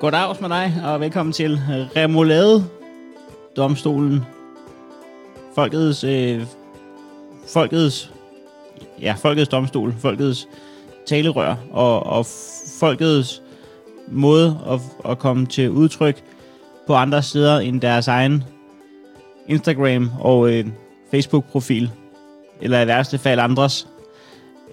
[0.00, 1.60] Goddags med dig, og velkommen til
[1.96, 2.64] Remolade
[3.56, 4.24] Domstolen.
[5.54, 6.42] Folkets, øh,
[7.48, 8.12] folkets,
[9.00, 10.48] ja, folkets domstol, folkets
[11.06, 12.26] talerør, og, og
[12.80, 13.42] folkets
[14.08, 16.22] måde at, at komme til udtryk
[16.86, 18.44] på andre steder end deres egen
[19.48, 20.66] Instagram og øh,
[21.10, 21.90] Facebook-profil,
[22.60, 23.88] eller i værste fald andres.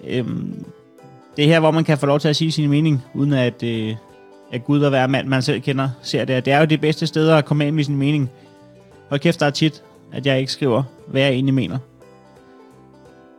[0.06, 0.64] Øhm,
[1.36, 3.62] det er her, hvor man kan få lov til at sige sin mening, uden at,
[3.62, 3.96] øh,
[4.52, 6.44] at Gud og hver mand, man selv kender, ser det.
[6.44, 8.30] Det er jo de bedste steder at komme af med sin mening.
[9.10, 9.82] Og kæft, der er tit,
[10.12, 11.78] at jeg ikke skriver, hvad jeg egentlig mener.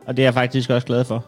[0.06, 1.24] Og det er jeg faktisk også glad for.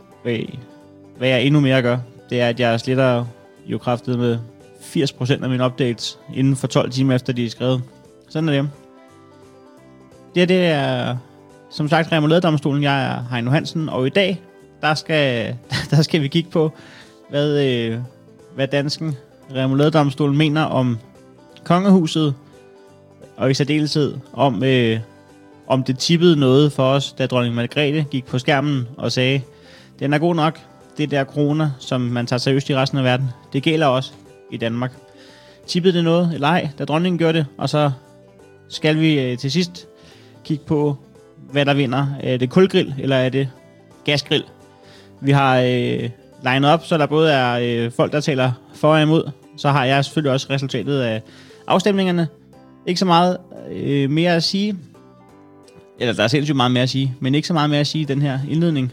[1.18, 1.98] Hvad jeg endnu mere gør,
[2.30, 3.24] det er, at jeg sletter
[3.66, 4.38] jo kraftet med
[4.80, 7.82] 80% af mine updates inden for 12 timer efter, de er skrevet.
[8.28, 8.70] Sådan er det.
[10.34, 11.16] Det her, det er
[11.70, 12.82] som sagt Remoladedomstolen.
[12.82, 14.40] Jeg er Heino Hansen, og i dag,
[14.80, 15.56] der skal,
[15.90, 16.72] der skal vi kigge på,
[17.30, 17.98] hvad, øh,
[18.54, 19.16] hvad dansken
[19.54, 20.98] Remoladedomstolen mener om
[21.64, 22.34] kongehuset,
[23.36, 24.98] og i særdeleshed om, øh,
[25.66, 29.40] om det tippede noget for os, da dronning Margrethe gik på skærmen og sagde,
[29.98, 30.60] den er god nok,
[30.98, 34.12] det der corona, som man tager seriøst i resten af verden, det gælder også
[34.50, 34.92] i Danmark.
[35.66, 37.90] Tippede det noget eller ej, da dronningen gjorde det, og så
[38.68, 39.88] skal vi øh, til sidst
[40.44, 40.96] kigge på,
[41.52, 42.06] hvad der vinder.
[42.20, 43.48] Er det kulgrill, eller er det
[44.04, 44.44] gasgrill?
[45.20, 46.10] Vi har øh,
[46.42, 49.30] legnet op, så der både er øh, folk, der taler for og imod.
[49.60, 51.22] Så har jeg selvfølgelig også resultatet af
[51.66, 52.28] afstemningerne.
[52.86, 53.36] Ikke så meget
[53.72, 54.76] øh, mere at sige.
[55.98, 58.02] Eller der er sindssygt meget mere at sige, men ikke så meget mere at sige
[58.02, 58.92] i den her indledning.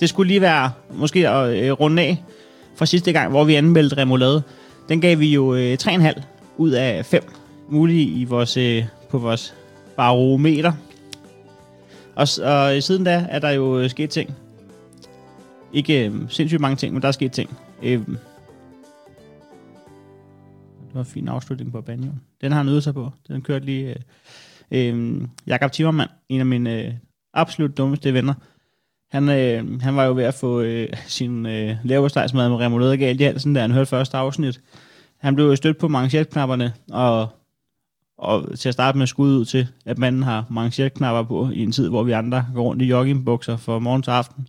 [0.00, 2.22] Det skulle lige være måske at øh, runde af
[2.76, 4.42] fra sidste gang, hvor vi anmeldte remoulade.
[4.88, 6.22] Den gav vi jo øh, 3,5
[6.56, 7.22] ud af 5
[7.68, 9.54] mulige i vores, øh, på vores
[9.96, 10.72] barometer.
[12.14, 14.34] Og, og øh, siden da er der jo øh, sket ting.
[15.72, 17.58] Ikke øh, sindssygt mange ting, men der er sket ting.
[17.82, 18.00] Øh,
[20.94, 22.20] det var en fin afslutning på banjoen.
[22.40, 23.10] Den har han øvet sig på.
[23.28, 23.96] Den kørte lige...
[24.70, 26.92] Øh, øh, Jakob Timmermann, en af mine øh,
[27.34, 28.34] absolut dummeste venner,
[29.10, 33.20] han, øh, han var jo ved at få øh, sin øh, laverstegsmad med remoulade galt
[33.20, 34.60] i halsen, da han hørte første afsnit.
[35.20, 37.28] Han blev stødt på manchetknapperne, og,
[38.18, 41.72] og til at starte med skud ud til, at manden har manchetknapper på i en
[41.72, 44.48] tid, hvor vi andre går rundt i joggingbukser fra morgen til aften.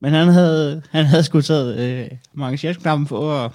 [0.00, 3.52] Men han havde, han havde sgu taget øh, manchetknappen på, og,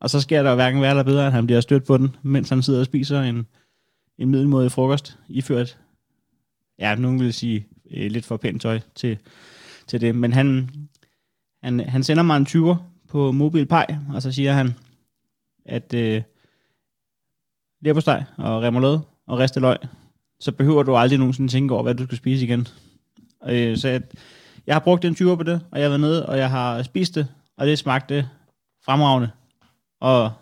[0.00, 2.48] og så sker der hverken værre eller bedre, at han bliver stødt på den, mens
[2.48, 3.46] han sidder og spiser en,
[4.18, 5.78] en middelmådig frokost, iført,
[6.78, 9.18] ja, nogen vil sige, øh, lidt for pænt tøj til,
[9.86, 10.14] til det.
[10.14, 10.70] Men han,
[11.62, 12.76] han, han sender mig en 20'er
[13.08, 13.84] på MobilePay,
[14.14, 14.74] og så siger han,
[15.64, 16.22] at øh,
[17.80, 19.76] leverpostej og remoulade og ristet løg,
[20.40, 22.68] så behøver du aldrig nogensinde tænke over, hvad du skal spise igen.
[23.48, 24.02] Øh, så jeg,
[24.66, 26.82] jeg har brugt en 20'er på det, og jeg har været nede, og jeg har
[26.82, 28.28] spist det, og det smagte
[28.84, 29.30] fremragende.
[30.00, 30.32] Og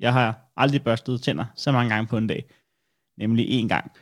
[0.00, 2.44] jeg har aldrig børstet tænder så mange gange på en dag.
[3.18, 3.92] Nemlig én gang.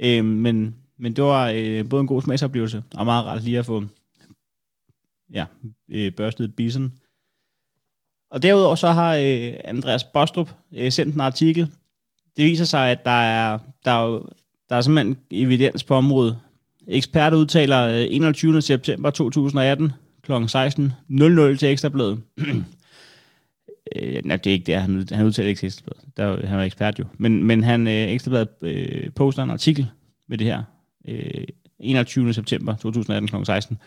[0.00, 3.66] Øh, men men det var øh, både en god smagsoplevelse, og meget rart lige at
[3.66, 3.84] få
[5.32, 5.44] ja,
[5.88, 6.92] øh, børstet bisen.
[8.30, 11.70] Og derudover så har øh, Andreas Bostrup øh, sendt en artikel.
[12.36, 14.32] Det viser sig, at der er, der er,
[14.68, 16.38] der er simpelthen evidens på området.
[16.86, 18.62] Eksperter udtaler øh, 21.
[18.62, 19.92] september 2018
[20.22, 20.32] kl.
[20.32, 22.22] 16.00 til Ekstrabladet.
[23.96, 25.84] øh, nej, det er ikke det, han, han udtaler ikke til
[26.16, 27.04] Der, han er ekspert jo.
[27.18, 29.90] Men, men han, øh, Ekstrabladet øh, poster en artikel
[30.28, 30.62] med det her
[31.08, 31.44] øh,
[31.80, 32.34] 21.
[32.34, 33.44] september 2018 kl.
[33.44, 33.78] 16.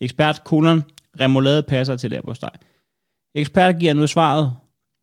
[0.00, 0.82] Ekspert kolon,
[1.20, 2.50] remoulade passer til lærbosteg.
[3.34, 4.52] Ekspert giver nu svaret,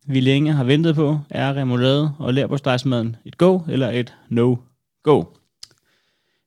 [0.06, 5.24] vi længe har ventet på, er remoulade og lærbostejsmaden et go eller et no-go.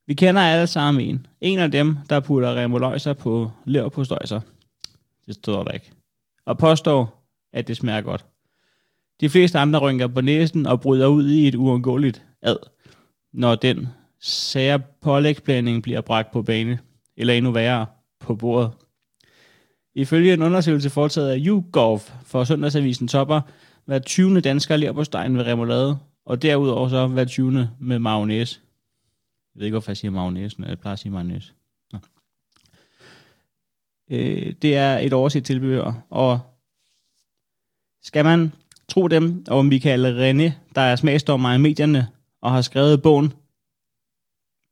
[0.07, 1.27] Vi kender alle sammen en.
[1.41, 4.39] En af dem, der putter remoløjser på leverpostøjser.
[5.25, 5.91] Det står der ikke.
[6.45, 7.22] Og påstår,
[7.53, 8.25] at det smager godt.
[9.21, 12.57] De fleste andre rynker på næsen og bryder ud i et uundgåeligt ad,
[13.33, 13.87] når den
[14.19, 16.79] sære pålægsplanning bliver bragt på bane,
[17.17, 17.85] eller endnu værre,
[18.19, 18.71] på bordet.
[19.95, 23.41] Ifølge en undersøgelse foretaget af YouGov for Søndagsavisen topper,
[23.85, 24.41] hver 20.
[24.41, 27.69] dansker lærer på stegen ved remoulade, og derudover så hver 20.
[27.79, 28.59] med mayonnaise.
[29.55, 31.53] Jeg ved ikke, hvorfor jeg siger mayonnaise, men jeg plejer at sige mayonnaise.
[34.11, 36.39] Øh, det er et overset tilbehør, og
[38.03, 38.51] skal man
[38.87, 42.07] tro dem og Michael René, der er smagsdommer i medierne
[42.41, 43.33] og har skrevet bogen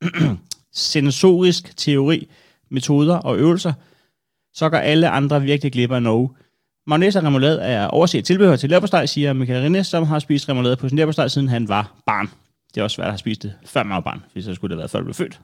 [0.73, 2.27] sensorisk teori,
[2.69, 3.73] metoder og øvelser,
[4.53, 6.29] så går alle andre virkelig glip af Norge.
[6.87, 10.75] Mayonnaise og remoulade er overset tilbehør til leverpostej, siger Michael Rinde, som har spist remoulade
[10.75, 12.29] på sin leverpostej, siden han var barn.
[12.73, 14.69] Det er også svært at have spist det, før man var barn, hvis så skulle
[14.69, 15.39] det have været, før blev født.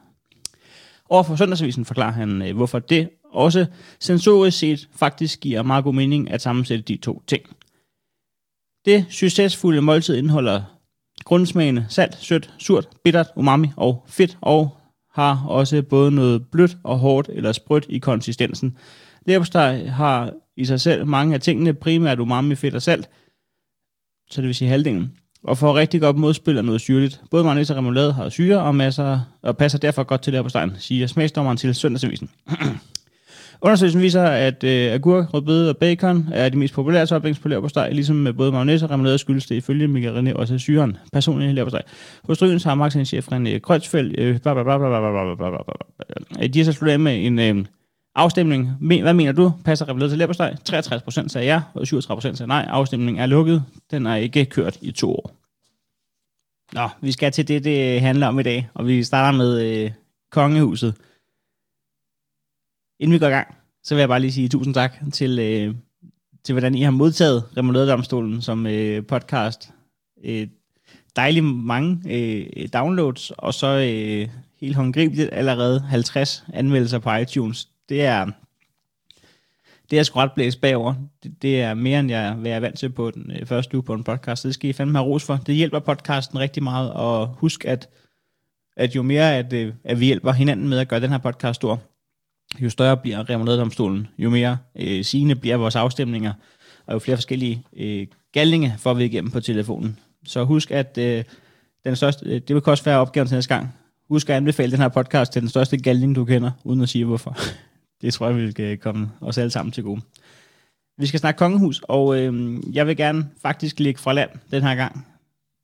[1.10, 3.66] Overfor Søndagsavisen forklarer han, øh, hvorfor det også
[4.00, 7.44] sensorisk set faktisk giver meget god mening at sammensætte de to ting.
[8.88, 10.62] Det succesfulde måltid indeholder
[11.24, 14.78] grundsmagene salt, sødt, surt, bittert, umami og fedt, og
[15.14, 18.78] har også både noget blødt og hårdt eller sprødt i konsistensen.
[19.26, 23.10] Leverpostej har i sig selv mange af tingene, primært umami, fedt og salt,
[24.30, 25.14] så det vil sige halvdelen.
[25.44, 27.22] Og får rigtig godt modspil af noget syrligt.
[27.32, 31.08] Både mayonnaise og remoulade har syre og masser, og passer derfor godt til leverpostejen, siger
[31.08, 32.30] smagsdommeren til Søndagsavisen.
[33.62, 37.90] Undersøgelsen viser, at øh, agurk, rødbede og bacon er de mest populære toppings på leverpostej,
[37.90, 41.82] ligesom med både mayonnaise og remoulade skyldes det ifølge Michael René også syren, personligt leverpostej.
[42.24, 45.64] Hos Rygens har marketingchef René Krøtsfeldt, øh, bla bla bla bla bla bla bla
[46.38, 46.48] bla.
[46.48, 47.66] De har så sluttet af med en øh,
[48.16, 48.72] afstemning.
[49.02, 49.52] Hvad mener du?
[49.66, 50.56] Passer remoulade til leverpostej?
[50.70, 52.66] 63% sagde ja, og 37% sagde nej.
[52.70, 53.64] Afstemningen er lukket.
[53.92, 55.32] Den er ikke kørt i to år.
[56.74, 59.92] Nå, vi skal til det, det handler om i dag, og vi starter med øh,
[60.32, 60.96] kongehuset.
[63.00, 65.76] Inden vi går i gang, så vil jeg bare lige sige tusind tak til, øh,
[66.44, 69.70] til hvordan I har modtaget Remoladedomstolen som øh, podcast.
[70.24, 70.48] Øh,
[71.16, 74.30] dejligt mange øh, downloads, og så øh,
[74.62, 77.68] helt håndgribeligt allerede 50 anmeldelser på iTunes.
[77.90, 78.26] Det er,
[79.92, 80.94] det er sgu ret blæst bagover.
[81.24, 83.78] Det, det er mere, end jeg, hvad jeg er vant til på den øh, første
[83.78, 84.42] uge på en podcast.
[84.42, 85.36] Så det skal I fandme have ros for.
[85.36, 87.90] Det hjælper podcasten rigtig meget, og husk, at,
[88.78, 91.56] at jo mere, at, øh, at vi hjælper hinanden med at gøre den her podcast
[91.56, 91.82] stor,
[92.60, 96.34] jo større bliver remouladedomstolen, jo mere øh, sigende bliver vores afstemninger,
[96.86, 100.00] og jo flere forskellige øh, galninge får vi igennem på telefonen.
[100.26, 101.24] Så husk, at øh,
[101.86, 103.74] den største, øh, det vil også være opgaven til næste gang.
[104.10, 107.06] Husk at anbefale den her podcast til den største galning, du kender, uden at sige
[107.06, 107.38] hvorfor.
[108.02, 110.02] det tror jeg, vi skal komme os alle sammen til gode.
[110.98, 114.76] Vi skal snakke kongehus, og øh, jeg vil gerne faktisk ligge fra land den her
[114.76, 115.08] gang.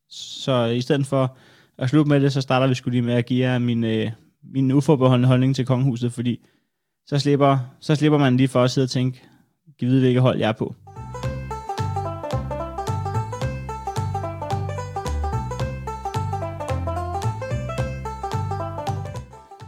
[0.09, 1.37] Så i stedet for
[1.77, 4.11] at slutte med det, så starter vi skulle lige med at give jer min, øh,
[4.43, 6.39] min uforbeholdende holdning til kongehuset, fordi
[7.07, 9.21] så slipper, så slipper man lige for at sidde og tænke,
[9.79, 10.75] giv vide, hvilket hold jeg er på.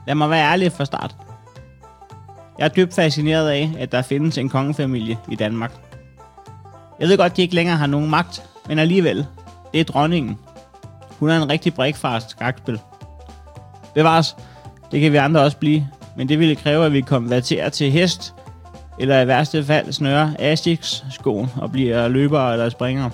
[0.08, 1.16] Lad mig være ærlig fra start.
[2.60, 5.72] Jeg er dybt fascineret af, at der findes en kongefamilie i Danmark.
[7.00, 9.26] Jeg ved godt, at de ikke længere har nogen magt, men alligevel,
[9.74, 10.38] det er dronningen.
[11.20, 11.96] Hun er en rigtig brik
[12.30, 12.80] skakspil.
[13.94, 14.36] Bevares,
[14.92, 15.88] det kan vi andre også blive,
[16.18, 18.34] men det ville kræve, at vi konverterer til hest,
[19.00, 23.12] eller i værste fald snøre Asics skoen og bliver løbere eller springere.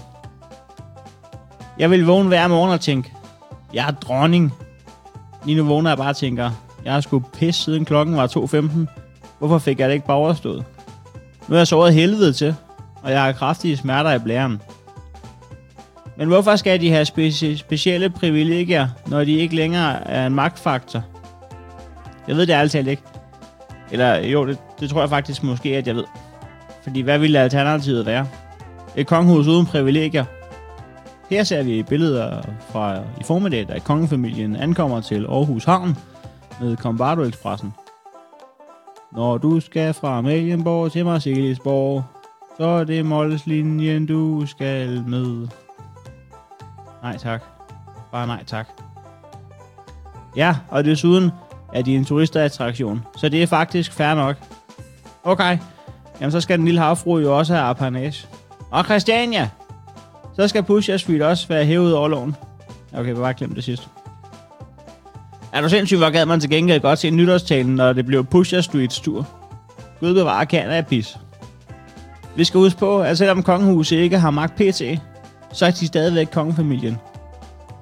[1.80, 3.13] Jeg vil vågne hver morgen og tænke,
[3.74, 4.53] jeg er dronning.
[5.45, 6.51] Lige nu vågner jeg bare og tænker,
[6.86, 8.69] jeg har sgu pis siden klokken var 2.15.
[9.39, 10.63] Hvorfor fik jeg det ikke bare overstået?
[11.47, 12.56] Nu er jeg såret helvede til,
[13.04, 14.62] og jeg har kraftige smerter i blæren.
[16.18, 21.04] Men hvorfor skal de have speci- specielle privilegier, når de ikke længere er en magtfaktor?
[22.31, 23.04] Jeg ved det ærligt ikke.
[23.92, 26.04] Eller jo, det, det tror jeg faktisk måske, at jeg ved.
[26.83, 28.28] Fordi hvad ville alternativet være?
[28.95, 30.25] Et kongehus uden privilegier.
[31.30, 35.98] Her ser vi billeder fra i formiddag, da kongefamilien ankommer til Aarhus Havn
[36.62, 37.74] med Combardo Expressen.
[39.12, 42.04] Når du skal fra Amalienborg til Marcelisborg,
[42.57, 45.48] så er det Molleslinjen, du skal med.
[47.04, 47.44] Nej tak.
[48.12, 48.68] Bare nej tak.
[50.35, 51.31] Ja, og desuden
[51.73, 54.35] er de en turistattraktion, så det er faktisk fair nok.
[55.23, 55.57] Okay,
[56.21, 58.28] jamen så skal den lille havfru jo også have apanage.
[58.71, 59.49] Og Christiania,
[60.35, 62.35] så skal Pusher Street også være hævet over loven.
[62.94, 63.87] Okay, bare glem det sidste.
[65.54, 68.61] Er du sindssygt, hvor gad man til gengæld godt se nytårstalen, når det blev Pusher
[68.61, 69.28] Streets tur?
[69.99, 71.18] Gud bevare kan pis.
[72.35, 74.81] Vi skal huske på, at selvom kongehuset ikke har magt pt,
[75.54, 76.97] så er de stadigvæk kongefamilien.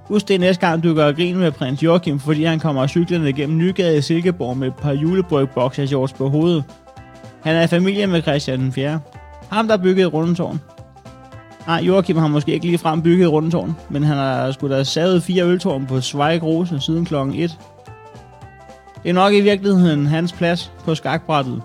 [0.10, 3.58] Husk det næste gang, du gør grin med prins Joachim, fordi han kommer cyklerne gennem
[3.58, 6.64] Nygade i Silkeborg med et par julebryg boxershorts på hovedet.
[7.44, 9.00] Han er i familie med Christian den 4.
[9.52, 10.60] Ham, der byggede Rundetårn.
[11.68, 15.24] Nej, Joachim har måske ikke lige frem bygget Rundetårn, men han har sgu da savet
[15.24, 17.58] fire øltårn på Zweig Rose siden klokken 1.
[19.04, 21.62] Det er nok i virkeligheden hans plads på skakbrættet.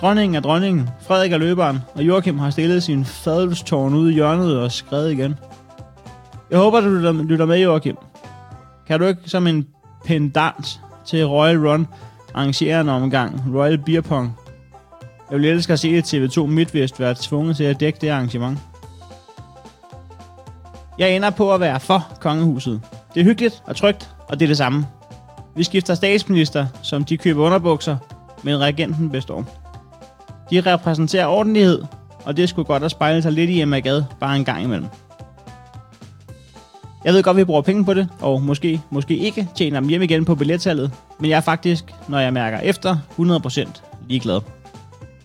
[0.00, 4.58] Dronningen er dronningen, Frederik er løberen, og Joachim har stillet sin fadelstårn ude i hjørnet
[4.58, 5.34] og skrevet igen.
[6.50, 6.88] Jeg håber, du
[7.22, 7.96] lytter med, Joachim.
[8.86, 9.66] Kan du ikke som en
[10.04, 11.86] pendant til Royal Run
[12.34, 14.36] arrangere en omgang Royal Beer Pong?
[15.30, 18.58] Jeg vil elske at se TV2 MidtVest være tvunget til at dække det arrangement.
[20.98, 22.80] Jeg ender på at være for kongehuset.
[23.14, 24.86] Det er hyggeligt og trygt, og det er det samme.
[25.56, 27.96] Vi skifter statsminister, som de køber underbukser,
[28.42, 29.44] men regenten består.
[30.50, 31.82] De repræsenterer ordentlighed,
[32.24, 34.86] og det skulle godt at spejle sig lidt i Emma Gad bare en gang imellem.
[37.04, 39.88] Jeg ved godt, at vi bruger penge på det, og måske, måske ikke tjener dem
[39.88, 43.68] hjem igen på billettallet, men jeg er faktisk, når jeg mærker efter, 100%
[44.08, 44.40] ligeglad.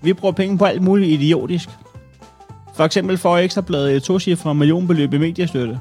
[0.01, 1.69] Vi bruger penge på alt muligt idiotisk.
[2.75, 5.79] For eksempel får Ekstrabladet et tocifret millionbeløb i mediestøtte.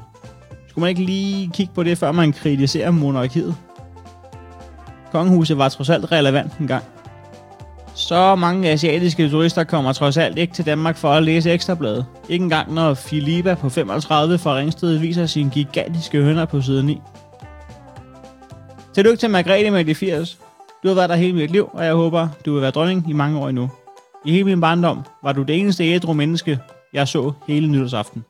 [0.67, 3.55] Skulle man ikke lige kigge på det, før man kritiserer monarkiet?
[5.11, 6.83] Kongehuset var trods alt relevant engang.
[7.99, 12.05] Så mange asiatiske turister kommer trods alt ikke til Danmark for at læse Ekstrabladet.
[12.29, 17.01] Ikke engang når Filipa på 35 fra Ringsted viser sine gigantiske hønder på side 9.
[18.95, 20.37] Tillykke til Margrethe med de 80.
[20.83, 23.13] Du har været der hele mit liv, og jeg håber, du vil være dronning i
[23.13, 23.69] mange år endnu.
[24.25, 26.59] I hele min barndom var du det eneste ædru menneske,
[26.93, 28.23] jeg så hele nytårsaften.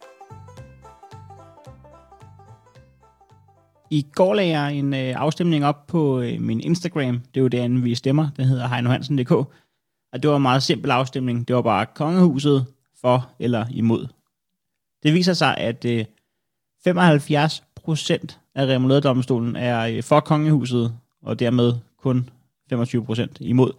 [3.90, 7.20] I går lagde jeg en øh, afstemning op på øh, min Instagram.
[7.20, 8.30] Det er jo derinde, vi stemmer.
[8.38, 9.32] Den hedder heinohansen.dk.
[9.32, 11.48] Og det var en meget simpel afstemning.
[11.48, 12.66] Det var bare kongehuset
[13.02, 14.08] for eller imod.
[15.04, 16.06] Det viser sig, at øh,
[16.84, 22.30] 75 procent af Remoladedomstolen er øh, for kongehuset, og dermed kun
[22.70, 23.72] 25 procent imod.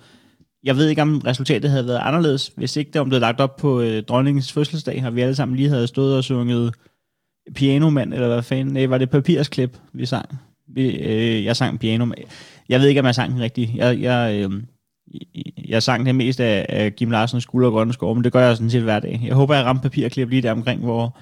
[0.63, 3.57] Jeg ved ikke, om resultatet havde været anderledes, hvis ikke det var blevet lagt op
[3.57, 6.75] på øh, dronningens fødselsdag, og vi alle sammen lige havde stået og sunget
[7.55, 10.39] Pianomand, eller hvad fanden, nej, var det papirsklip, vi sang?
[10.69, 12.07] Vi, øh, jeg sang Piano.
[12.69, 13.71] Jeg ved ikke, om jeg sang den rigtigt.
[13.75, 14.63] Jeg, jeg, øh,
[15.69, 18.47] jeg sang det mest af, af Kim Larsens Guld og Grønne Skov, men det gør
[18.47, 19.21] jeg sådan set hver dag.
[19.27, 21.19] Jeg håber, jeg ramte papirklip lige der omkring, hvor,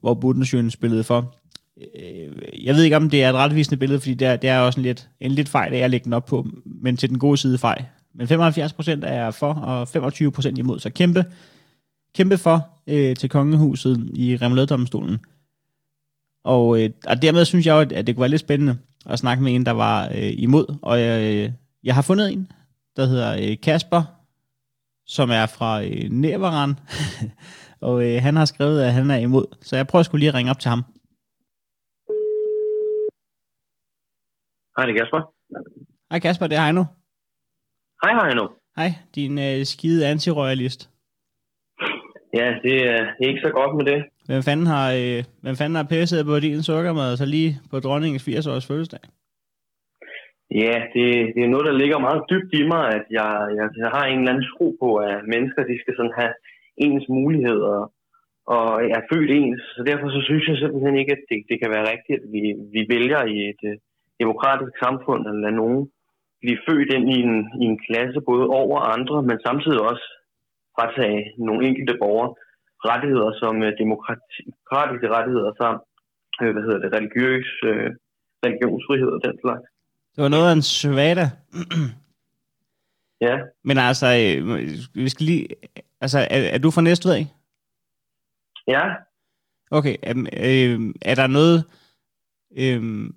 [0.00, 1.34] hvor Budensjøen spillede for.
[1.76, 4.58] Øh, jeg ved ikke, om det er et retvisende billede, fordi det er, det er
[4.58, 7.18] også en lidt, en lidt fejl, at jeg lægger den op på, men til den
[7.18, 7.84] gode side fejl.
[8.14, 8.30] Men 75%
[9.02, 11.24] er for, og 25% imod, så kæmpe,
[12.14, 15.18] kæmpe for øh, til kongehuset i Remoladedomstolen.
[16.54, 18.78] Og, øh, og dermed synes jeg jo, at det kunne være lidt spændende
[19.12, 20.66] at snakke med en, der var øh, imod.
[20.82, 21.50] Og øh,
[21.84, 22.52] jeg har fundet en,
[22.96, 24.02] der hedder øh, Kasper,
[25.06, 26.72] som er fra øh, Næveren.
[27.88, 29.46] og øh, han har skrevet, at han er imod.
[29.60, 30.82] Så jeg prøver skulle lige at ringe op til ham.
[34.76, 35.20] Hej, det er Kasper.
[36.10, 36.84] Hej Kasper, det er Heino.
[38.02, 38.44] Hej, Heino.
[38.76, 40.90] Hej, din øh, skide antiroyalist.
[42.34, 44.00] Ja, det er ikke så godt med det.
[44.28, 48.28] Hvem fanden har, øh, hvem fanden har pisset på din sukkermad, så lige på dronningens
[48.28, 49.04] 80-års fødselsdag?
[50.62, 53.90] Ja, det, det er noget, der ligger meget dybt i mig, at jeg, jeg, jeg
[53.96, 56.34] har en eller anden tro på, at mennesker de skal sådan have
[56.86, 57.78] ens muligheder,
[58.56, 58.66] og
[58.96, 59.62] er født ens.
[59.76, 62.42] Så derfor så synes jeg simpelthen ikke, at det, det kan være rigtigt, at vi,
[62.74, 63.76] vi vælger i et øh,
[64.22, 65.80] demokratisk samfund at lade nogen
[66.42, 70.06] blive født ind i en, i en klasse både over andre, men samtidig også
[70.76, 72.30] fratage nogle enkelte borgere
[72.90, 75.82] rettigheder som uh, demokratiske rettigheder samt
[76.42, 77.88] uh, hvad hedder det, religiøs, uh,
[78.44, 79.64] religionsfrihed og den slags.
[80.14, 81.26] Det var noget af en svada.
[83.20, 83.38] Ja.
[83.64, 84.58] Men altså, øh,
[84.94, 85.48] vi skal lige...
[86.00, 87.30] Altså, er, er du fra Næstved, ikke?
[88.68, 88.82] Ja.
[89.70, 91.64] Okay, er, øh, er der noget...
[92.58, 93.10] Øh,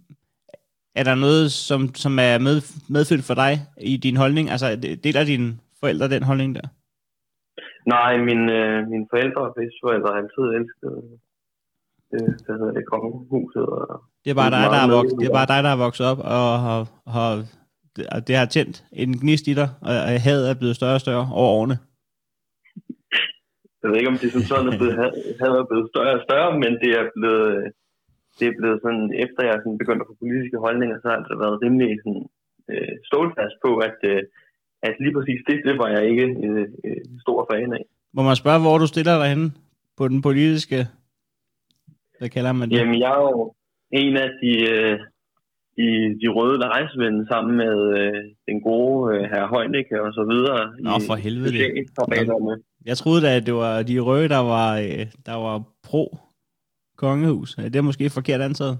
[0.96, 4.50] er der noget, som, som er med, medfødt for dig i din holdning?
[4.50, 6.68] Altså, deler dine forældre den holdning der?
[7.86, 10.94] Nej, min, øh, mine forældre og bedsteforældre har altid elsket
[12.14, 13.66] øh, hvad hedder det, kongehuset.
[13.66, 16.06] Og det er bare dig, der er vokset, det er bare dig, der er vokset
[16.12, 16.80] op og har,
[17.16, 17.30] har
[17.96, 19.94] det, det har tændt en gnist i dig, og
[20.28, 21.78] hadet er blevet større og større over årene.
[23.82, 24.96] Jeg ved ikke, om det er sådan, sådan at blevet,
[25.42, 27.50] hadet er blevet større og større, men det er blevet,
[28.40, 31.44] det er blevet sådan, efter jeg sådan begyndte at få politiske holdninger, så har det
[31.44, 32.26] været rimelig sådan,
[32.72, 34.22] øh, stålfast på, at, øh,
[34.84, 37.86] at lige præcis det, det var jeg ikke øh, øh, stor fan af.
[38.14, 39.52] Må man spørge, hvor du stiller dig henne
[39.98, 40.88] på den politiske,
[42.20, 42.78] hvad kalder man det?
[42.78, 43.54] Jamen, jeg er jo
[43.92, 45.00] en af de, øh,
[45.78, 45.86] de,
[46.22, 50.74] de røde lejesvende sammen med øh, den gode øh, herr Højnække og så videre.
[50.80, 51.52] Nå, for helvede.
[52.28, 56.18] Nå, jeg troede da, at det var de røde, der var, øh, der var pro
[56.98, 57.56] kongehus.
[57.56, 58.78] Det er måske forkert antaget.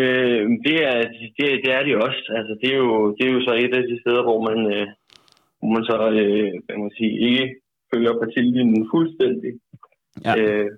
[0.00, 0.98] Øh, det, er,
[1.38, 2.22] det, det er det også.
[2.38, 4.86] Altså, det, er jo, det er jo så et af de steder, hvor man, øh,
[5.58, 6.48] hvor man så øh,
[6.82, 7.46] man sige, ikke
[7.90, 9.52] følger partilinjen fuldstændig.
[10.24, 10.32] Ja.
[10.38, 10.70] Øh,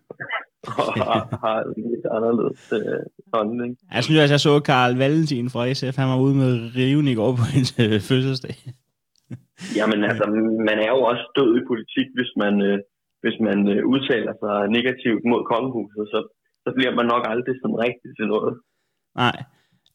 [0.83, 1.59] og har, har
[1.93, 3.03] lidt anderledes øh,
[3.35, 3.71] holdning.
[3.95, 5.97] Jeg synes også, jeg så Karl Valentin fra SF.
[6.03, 8.57] Han var ude med riven i går på en øh, fødselsdag.
[9.79, 10.25] Jamen altså,
[10.69, 12.79] man er jo også død i politik, hvis man, øh,
[13.23, 16.19] hvis man øh, udtaler sig negativt mod kongehuset, så,
[16.65, 18.55] så bliver man nok aldrig sådan rigtigt til noget.
[19.17, 19.43] Nej.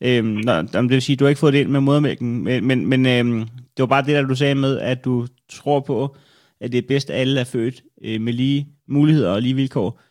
[0.02, 2.68] Øhm, nå, det vil sige, at du har ikke fået det ind med modermælken, men,
[2.68, 6.16] men, men øhm, det var bare det, der du sagde med, at du tror på,
[6.62, 10.02] at det er bedst, at alle er født øh, med lige muligheder og lige vilkår.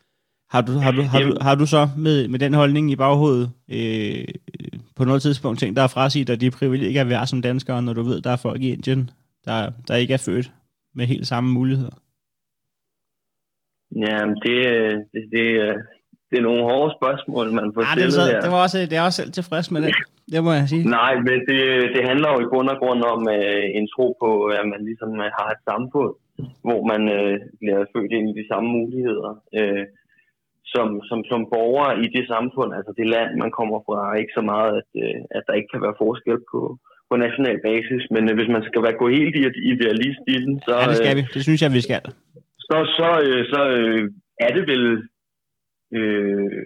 [0.49, 3.51] Har du, har du, har du, har du så med, med den holdning i baghovedet
[3.71, 4.25] øh,
[4.95, 7.93] på noget tidspunkt tænkt dig at frasige dig de privilegier at være som danskere, når
[7.93, 9.09] du ved, der er folk i Indien,
[9.45, 10.51] der, der ikke er født
[10.95, 11.95] med helt samme muligheder?
[13.95, 14.55] Ja, øh, det,
[15.13, 15.45] det, det,
[16.33, 19.05] det er nogle hårde spørgsmål, man får ja, det, så, det, var også, det er
[19.07, 19.93] også selv tilfreds med det,
[20.33, 20.83] det må jeg sige.
[20.99, 21.61] Nej, men det,
[21.95, 25.09] det handler jo i bund og grund om uh, en tro på, at man ligesom
[25.39, 26.13] har et samfund,
[26.67, 29.31] hvor man øh, bliver født ind i de samme muligheder.
[29.57, 29.85] Øh,
[30.73, 34.43] som, som, som borger i det samfund, altså det land, man kommer fra, ikke så
[34.51, 36.61] meget, at, øh, at der ikke kan være forskel på,
[37.09, 38.03] på national basis.
[38.13, 39.41] Men øh, hvis man skal være gå helt i
[39.73, 40.73] idealist i den, så...
[40.81, 41.23] Ja, det skal vi.
[41.35, 42.03] Det synes jeg, vi skal.
[42.67, 44.03] Så, så, øh, så øh,
[44.45, 44.85] er det vel
[45.97, 46.61] øh,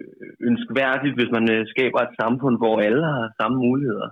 [0.50, 4.10] ønskværdigt, hvis man øh, skaber et samfund, hvor alle har samme muligheder.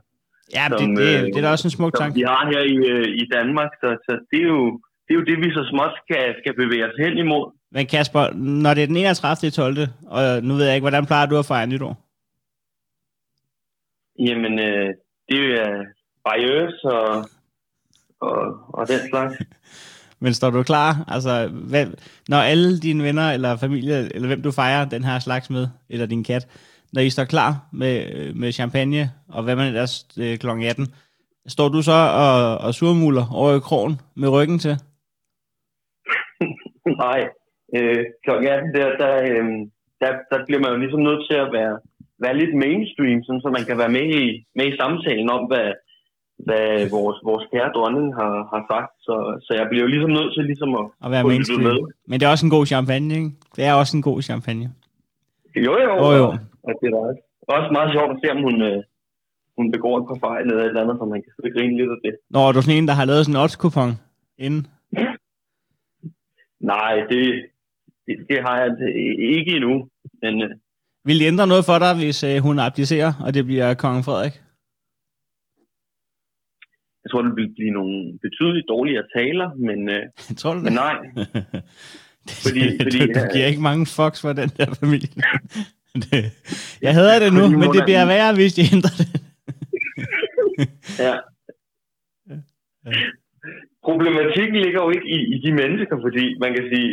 [0.58, 2.16] Ja, som, det, det, øh, det er da også en smuk tanke.
[2.16, 4.64] vi har her i, øh, i Danmark, så, så det, er jo,
[5.06, 7.46] det er jo det, vi så småt skal, skal bevæge os hen imod.
[7.72, 8.24] Men Kasper,
[8.64, 9.52] når det er den 31.
[9.52, 11.94] 12., og nu ved jeg ikke, hvordan plejer du at fejre nytår?
[14.20, 14.90] Jamen, øh,
[15.30, 15.72] det er
[16.26, 17.10] barriøs og,
[18.20, 18.40] og,
[18.78, 19.36] og den slags.
[20.20, 21.06] Men står du klar?
[21.08, 21.86] Altså, hvad,
[22.30, 26.06] når alle dine venner eller familie, eller hvem du fejrer den her slags med, eller
[26.06, 26.48] din kat,
[26.94, 30.48] når I står klar med, øh, med champagne, og hvad man ellers øh, kl.
[30.48, 30.88] 18,
[31.48, 34.76] står du så og, og surmuler over i krogen med ryggen til?
[37.04, 37.20] Nej,
[37.76, 38.30] øh, kl.
[38.30, 39.46] 18, der, der, øh,
[40.02, 41.76] der, der bliver man jo ligesom nødt til at være,
[42.24, 44.24] være lidt mainstream, sådan, så man kan være med i,
[44.56, 45.68] med i samtalen om, hvad,
[46.38, 48.92] hvad vores, vores kære dronning har, har sagt.
[49.08, 49.16] Så,
[49.46, 51.24] så jeg bliver jo ligesom nødt til ligesom at, at være.
[51.24, 51.94] Med.
[52.08, 53.32] Men det er også en god champagne, ikke?
[53.56, 54.66] Det er også en god champagne.
[55.56, 55.94] Jo, jo.
[56.04, 56.28] jo, jo.
[56.68, 57.22] Og det er også,
[57.56, 58.84] også meget sjovt at se, om hun, øh,
[59.58, 61.92] hun begår et par fejl eller et eller andet, så man kan sidde grine lidt
[61.96, 62.14] af det.
[62.30, 63.92] Nå, er du sådan en, der har lavet sådan en odds-kupon
[64.46, 64.68] inden?
[66.74, 67.24] Nej, det,
[68.06, 68.70] det, det har jeg
[69.38, 69.74] ikke endnu.
[70.22, 70.50] Men, øh,
[71.06, 74.42] Vil det ændre noget for dig, hvis øh, hun abdicerer, og det bliver kong Frederik?
[77.06, 77.96] Jeg tror, det vil blive nogle
[78.26, 80.04] betydeligt dårligere taler, men, øh,
[80.40, 80.96] tror du men nej.
[82.46, 85.22] fordi, fordi, du, du giver ikke mange fucks for den der familie.
[86.04, 86.20] det,
[86.86, 89.10] jeg hader det nu, men det bliver værre, hvis de ændrer det.
[91.06, 91.16] ja.
[93.88, 96.92] Problematikken ligger jo ikke i, i de mennesker, fordi man kan sige,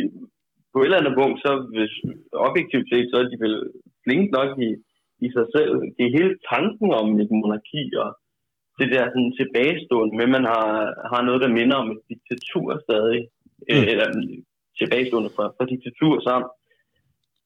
[0.73, 1.93] på et eller andet punkt, så hvis
[2.49, 3.57] objektivt set, så er de vel
[4.03, 4.69] flinke nok i,
[5.25, 5.73] i sig selv.
[5.95, 8.09] Det er hele tanken om et monarki og
[8.79, 10.67] det der sådan tilbagestående, men man har,
[11.11, 13.71] har noget, der minder om et diktatur stadig, mm.
[13.71, 14.07] øh, eller
[14.79, 16.49] tilbagestående fra, fra diktatur samt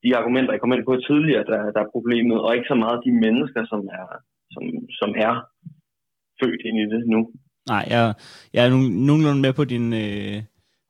[0.03, 3.05] de argumenter, jeg kom ind på tidligere, der, der er problemet, og ikke så meget
[3.05, 4.07] de mennesker, som er,
[4.53, 4.63] som,
[4.99, 5.33] som er
[6.39, 7.19] født ind i det nu.
[7.73, 8.13] Nej, jeg,
[8.53, 8.69] jeg er
[9.07, 10.37] nogenlunde med på din øh,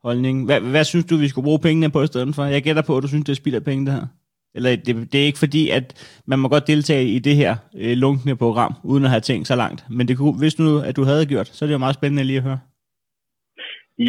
[0.02, 0.36] holdning.
[0.48, 2.42] Hvad, hvad synes du, vi skulle bruge pengene på i stedet for?
[2.44, 4.06] Jeg gætter på, at du synes, det er spild af penge, det her.
[4.54, 5.86] Eller det, det er ikke fordi, at
[6.26, 9.56] man må godt deltage i det her øh, lunkende program, uden at have tænkt så
[9.56, 9.80] langt.
[9.90, 12.24] Men det kunne, hvis nu, at du havde gjort, så er det jo meget spændende
[12.24, 12.60] lige at høre.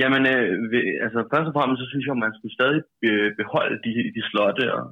[0.02, 0.48] Jamen, øh,
[1.06, 4.22] altså først og fremmest, så synes jeg, at man skulle stadig øh, beholde de, de
[4.30, 4.84] slotte og,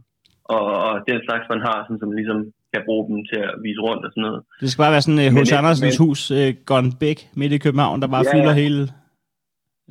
[0.55, 2.39] og, og den slags, man har, sådan, som ligesom
[2.73, 4.41] kan bruge dem til at vise rundt og sådan noget.
[4.61, 5.51] Det skal bare være sådan uh, H.C.
[5.59, 8.81] Andersens men, hus, uh, Gone Bæk, midt i København, der bare ja, fylder hele...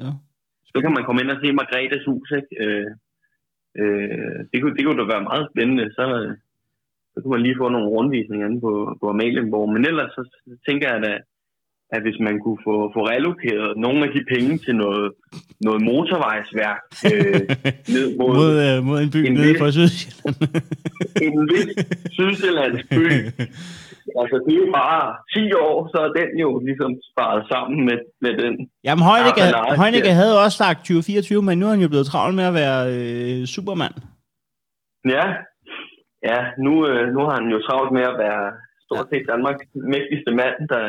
[0.02, 0.10] Ja.
[0.72, 2.52] Så kan man komme ind og se Margrethes hus, ikke?
[2.64, 2.88] Øh,
[3.82, 5.86] øh, det, kunne, det kunne da være meget spændende.
[5.96, 6.04] Så,
[7.12, 9.72] så kunne man lige få nogle rundvisninger inde på, på Amalienborg.
[9.72, 11.22] Men ellers så, så tænker jeg, at,
[11.90, 15.12] at hvis man kunne få, få relokeret nogle af de penge til noget,
[15.60, 16.80] noget motorvejsværk
[17.12, 17.40] øh,
[17.94, 20.36] ned mod, mod, øh, mod en by en nede på Sydsjælland.
[21.26, 21.70] en vis
[22.16, 23.06] Sydsjællands by,
[24.22, 25.00] Altså, det er jo bare
[25.34, 28.54] 10 år, så er den jo ligesom sparet sammen med, med den.
[28.86, 29.42] Jamen, Heunicke,
[29.80, 32.78] Heunicke havde også sagt 2024, men nu er han jo blevet travlt med at være
[32.94, 33.94] øh, supermand.
[35.14, 35.26] Ja,
[36.28, 38.44] ja nu, øh, nu har han jo travlt med at være
[38.86, 40.82] stort set Danmarks mægtigste mand, der...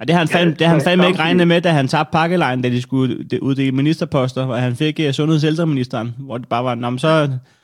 [0.00, 2.12] Og det har han fandme, det har han fandme ikke regnet med, da han tabte
[2.12, 6.64] pakkelejen, da de skulle uddele ministerposter, og han fik uh, sundheds- ældreministeren, hvor det bare
[6.64, 7.08] var, Nå, så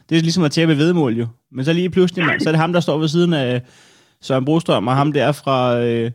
[0.09, 1.27] det er ligesom at tæppe vedmål jo.
[1.53, 3.63] Men så lige pludselig, man, så er det ham, der står ved siden af
[4.21, 6.11] Søren Brostrøm, og ham der fra, øh,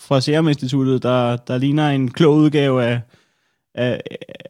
[0.00, 3.00] fra Serum Instituttet, der, der ligner en klog udgave af,
[3.74, 4.02] af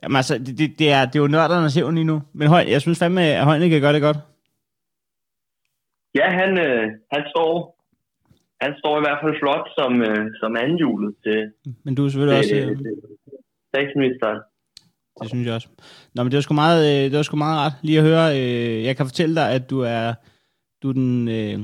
[0.02, 2.22] altså, det, det, det, er, det er jo nørdernes hævn lige nu.
[2.32, 4.16] Men Høj, jeg synes fandme, at Højne gør det godt.
[6.14, 7.80] Ja, han, øh, han står
[8.60, 11.52] han står i hvert fald flot som, øh, som andenhjulet til,
[11.84, 12.70] Men du er selvfølgelig til, også...
[12.70, 12.92] Øh,
[13.72, 14.38] statsministeren.
[15.20, 15.68] Det synes jeg også.
[16.14, 18.26] Nå, men det var sgu meget, øh, det var sgu meget ret lige at høre.
[18.38, 20.14] Øh, jeg kan fortælle dig, at du er,
[20.82, 21.58] du er den, øh,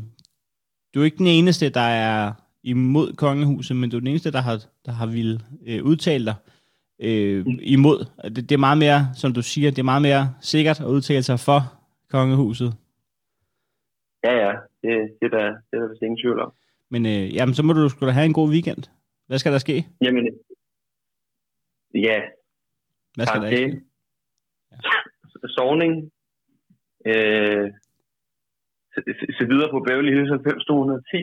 [0.96, 2.32] du er ikke den eneste, der er
[2.62, 4.56] imod kongehuset, men du er den eneste, der har,
[4.86, 6.34] der har ville øh, udtale dig
[6.98, 7.58] øh, mm.
[7.62, 7.98] imod.
[8.24, 11.22] Det, det er meget mere, som du siger, det er meget mere sikkert at udtale
[11.22, 11.60] sig for
[12.10, 12.74] kongehuset.
[14.24, 16.52] Ja, ja, det, det, er, der, det er der vist ingen tvivl om.
[16.90, 18.82] Men øh, jamen, så må du skulle have en god weekend.
[19.26, 19.86] Hvad skal der ske?
[20.04, 20.24] Jamen,
[21.94, 22.20] ja.
[23.14, 23.80] Hvad skal der ske?
[24.72, 24.78] Ja.
[25.48, 26.10] Sovning.
[27.06, 27.72] Øh,
[29.38, 31.16] se, videre på Beverly Hills 90210.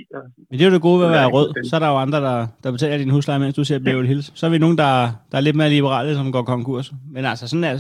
[0.50, 1.48] Men det er jo det gode ved at være rød.
[1.70, 4.32] Så er der jo andre, der, der betaler din husleje, mens du ser Beverly Hills.
[4.40, 4.94] Så er vi nogen, der,
[5.32, 6.88] der er lidt mere liberale, som går konkurs.
[7.16, 7.76] Men altså, sådan er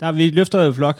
[0.00, 0.98] der er vi løfter jo flok.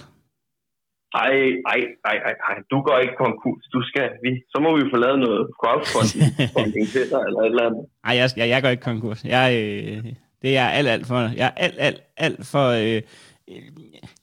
[1.14, 1.34] Ej,
[1.72, 3.64] ej, ej, ej, ej, du går ikke konkurs.
[3.74, 7.46] Du skal, vi, så må vi jo få lavet noget crowdfunding til dig, eller et
[7.46, 7.84] eller andet.
[8.04, 9.24] Ej, jeg, jeg, jeg går ikke konkurs.
[9.24, 10.04] Jeg, øh,
[10.42, 13.02] det er alt, alt for, jeg er alt, alt, alt for, øh,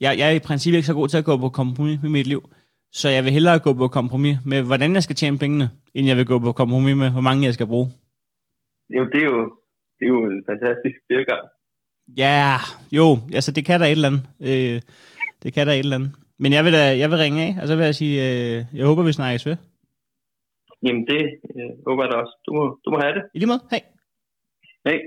[0.00, 2.26] jeg, jeg er i princippet ikke så god til at gå på kompromis med mit
[2.26, 2.42] liv.
[2.92, 6.16] Så jeg vil hellere gå på kompromis med, hvordan jeg skal tjene pengene, end jeg
[6.16, 7.88] vil gå på kompromis med, hvor mange jeg skal bruge.
[8.90, 9.40] Jo, det er jo,
[9.98, 11.42] det er jo en fantastisk tilgang.
[12.16, 12.56] Ja,
[12.92, 14.22] jo, altså det kan der et eller andet.
[14.40, 14.80] Øh,
[15.42, 16.12] det kan der et eller andet.
[16.38, 18.86] Men jeg vil, da, jeg vil ringe af, og så vil jeg sige, øh, jeg
[18.86, 19.56] håber, vi snakkes ved.
[20.82, 21.22] Jamen det
[21.56, 22.34] øh, håber jeg da også.
[22.46, 23.22] Du må, du må have det.
[23.34, 23.82] I lige måde, hej.
[24.84, 24.98] Hej.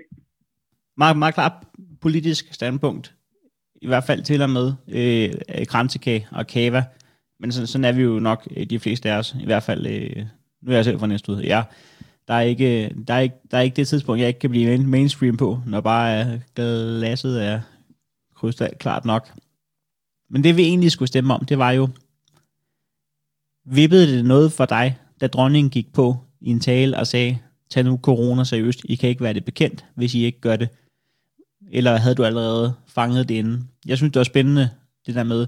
[0.97, 1.53] Meget, meget klart
[2.01, 3.15] politisk standpunkt.
[3.81, 6.83] I hvert fald til og med øh, kransekage og kava.
[7.43, 9.35] Men sådan, sådan er vi jo nok øh, de fleste af os.
[9.41, 10.25] I hvert fald, øh,
[10.61, 11.41] nu er jeg selv fra næste ud.
[11.41, 11.63] Ja,
[12.27, 14.49] der er, ikke, øh, der, er ikke, der er ikke det tidspunkt, jeg ikke kan
[14.49, 17.61] blive mainstream på, når bare øh, glasset er
[18.35, 19.31] krystal klart nok.
[20.29, 21.89] Men det vi egentlig skulle stemme om, det var jo,
[23.65, 27.37] vippede det noget for dig, da dronningen gik på i en tale og sagde,
[27.69, 30.69] tag nu corona seriøst, I kan ikke være det bekendt, hvis I ikke gør det.
[31.71, 33.69] Eller havde du allerede fanget det inden?
[33.85, 34.69] Jeg synes, det var spændende,
[35.05, 35.47] det der med,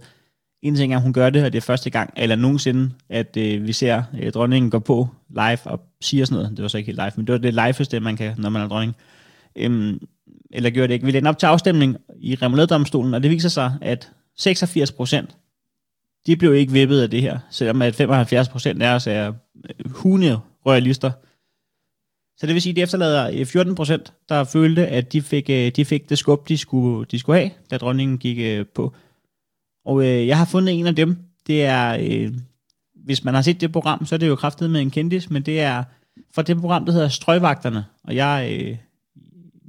[0.67, 3.37] en ting er, at hun gør det, og det er første gang, eller nogensinde, at
[3.37, 6.57] øh, vi ser øh, dronningen gå på live og siger sådan noget.
[6.57, 8.61] Det var så ikke helt live, men det var det liveste, man kan, når man
[8.61, 8.95] er dronning.
[9.55, 9.99] Øhm,
[10.51, 11.05] eller gjorde det ikke.
[11.05, 15.35] Vi lavede op til afstemning i Remoladedomstolen, og det viser sig, at 86 procent,
[16.27, 19.33] de blev ikke vippet af det her, selvom at 75 procent af os er
[19.69, 21.11] øh, hunde royalister.
[22.37, 25.49] Så det vil sige, at de efterlader øh, 14 procent, der følte, at de fik,
[25.49, 28.93] øh, de fik det skub, de skulle, de skulle have, da dronningen gik øh, på.
[29.85, 31.17] Og øh, jeg har fundet en af dem.
[31.47, 32.33] Det er, øh,
[33.05, 35.41] hvis man har set det program, så er det jo kraftet med en kendis, men
[35.41, 35.83] det er
[36.35, 37.85] fra det program, der hedder Strøgvagterne.
[38.03, 38.77] Og jeg, øh,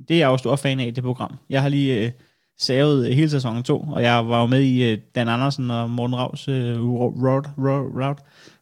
[0.08, 1.36] det er jeg jo stor fan af, det program.
[1.50, 2.10] Jeg har lige øh,
[2.58, 5.90] savet øh, hele sæsonen 2, og jeg var jo med i øh, Dan Andersen og
[5.90, 8.16] Morten Ravs øh, Road, Road, Road,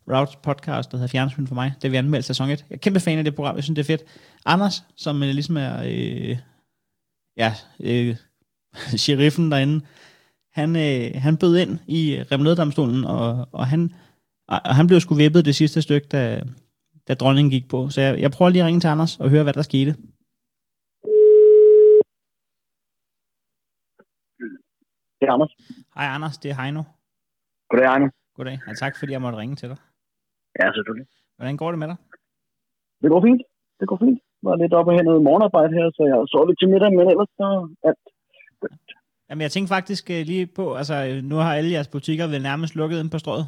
[0.08, 2.64] Routes podcast, der hedder Fjernsyn for mig, det vi anmeldte sæson 1.
[2.70, 4.02] Jeg er kæmpe fan af det program, jeg synes, det er fedt.
[4.46, 6.38] Anders, som øh, ligesom er øh,
[7.36, 8.16] ja, øh,
[8.96, 9.84] sheriffen derinde,
[10.58, 13.80] han, øh, han bød ind i Remløddomstolen, og, og han,
[14.68, 16.22] og han blev sgu vippet det sidste stykke, da,
[17.08, 17.78] da dronningen gik på.
[17.94, 19.92] Så jeg, jeg prøver lige at ringe til Anders og høre, hvad der skete.
[25.18, 25.52] Det er Anders.
[25.96, 26.82] Hej Anders, det er Heino.
[27.70, 28.08] Goddag Heino.
[28.36, 29.78] Goddag, og tak fordi jeg måtte ringe til dig.
[30.60, 31.06] Ja, selvfølgelig.
[31.36, 31.96] Hvordan går det med dig?
[33.02, 33.42] Det går fint.
[33.80, 34.18] Det går fint.
[34.42, 37.06] Jeg var lidt oppe og noget morgenarbejde her, så jeg så lidt til middag, men
[37.12, 37.48] ellers så
[37.88, 38.04] alt
[39.28, 40.94] Jamen, jeg tænkte faktisk uh, lige på, altså
[41.30, 43.44] nu har alle jeres butikker vel nærmest lukket ind på strået.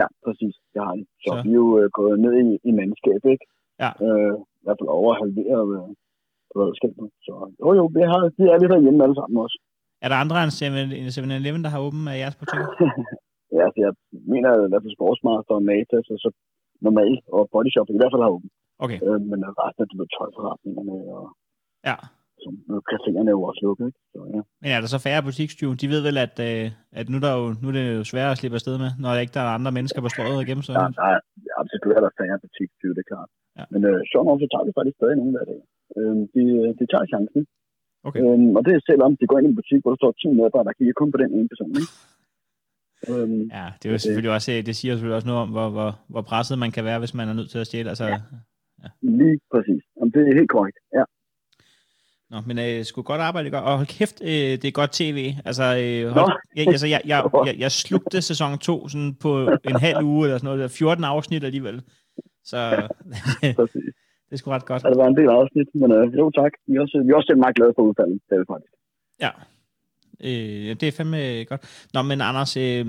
[0.00, 0.54] Ja, præcis.
[0.72, 1.04] Det har de.
[1.24, 1.42] Så, så.
[1.44, 3.44] vi er jo uh, gået ned i, i mandskab, ikke?
[3.82, 3.90] Ja.
[4.06, 5.96] Uh, I hvert fald over halveret
[6.60, 7.08] redskabet.
[7.26, 9.58] Så jo, jo, vi, har, vi er lidt derhjemme alle sammen også.
[10.04, 10.52] Er der andre end
[11.16, 12.68] 7-Eleven, der har åbent af jeres butikker?
[13.56, 13.92] ja, altså, jeg
[14.32, 16.28] mener i hvert fald Sportsmaster og Matas, og så
[16.86, 18.52] normal og Body Shop i hvert fald har åbent.
[18.84, 18.98] Okay.
[19.06, 21.24] Uh, men resten af det tøjforretningerne og
[21.88, 21.96] ja
[22.44, 22.52] som
[23.28, 23.88] er jo også lukket.
[24.12, 24.40] Så, ja.
[24.62, 25.72] Men er der så færre butikstyve?
[25.82, 26.64] De ved vel, at, øh,
[27.00, 29.20] at nu, der jo, nu er det jo sværere at slippe afsted med, når der
[29.24, 30.64] ikke der er andre mennesker på strøget igennem.
[30.66, 30.72] Så...
[30.80, 31.18] Ja, der er,
[31.50, 33.30] ja, selvfølgelig er der færre butikstyve, det er klart.
[33.58, 33.64] Ja.
[33.72, 35.60] Men øh, sjovt nok, så tager vi faktisk stadig nogen hver dag.
[35.98, 36.42] Øh, de,
[36.78, 37.42] de tager chancen.
[38.08, 38.20] Okay.
[38.22, 40.28] Øhm, og det er selvom de går ind i en butik, hvor der står 10
[40.38, 41.72] medarbejdere, der kigger kun på den ene person.
[41.80, 41.92] Ikke?
[43.08, 45.90] Øhm, ja, det er jo selvfølgelig også, det siger selvfølgelig også noget om, hvor, hvor,
[46.12, 47.88] hvor presset man kan være, hvis man er nødt til at stjæle.
[47.92, 48.18] Altså, ja.
[48.82, 48.88] ja.
[49.20, 49.82] Lige præcis.
[49.96, 51.04] Jamen, det er helt korrekt, ja.
[52.30, 55.18] Nå, men øh, skulle godt arbejde, og hold kæft, øh, det er godt tv.
[55.44, 59.76] Altså, øh, hold, jeg, altså jeg, jeg, jeg, jeg slugte sæson 2 sådan på en
[59.86, 61.82] halv uge, eller sådan noget, 14 afsnit alligevel.
[62.44, 62.56] Så
[64.26, 64.84] det er sgu ret godt.
[64.84, 66.52] Ja, det var en del afsnit, men øh, jo tak.
[66.66, 68.72] Vi er også, vi er også meget glade for udfaldet, det er faktisk.
[69.20, 69.30] Ja,
[70.24, 71.88] øh, det er fandme godt.
[71.94, 72.86] Nå, men Anders, øh,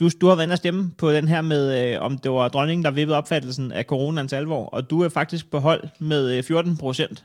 [0.00, 2.84] du, du har været at stemme på den her med, øh, om det var dronningen,
[2.84, 6.78] der vippede opfattelsen af coronans alvor, og du er faktisk på hold med 14 øh,
[6.78, 7.24] procent.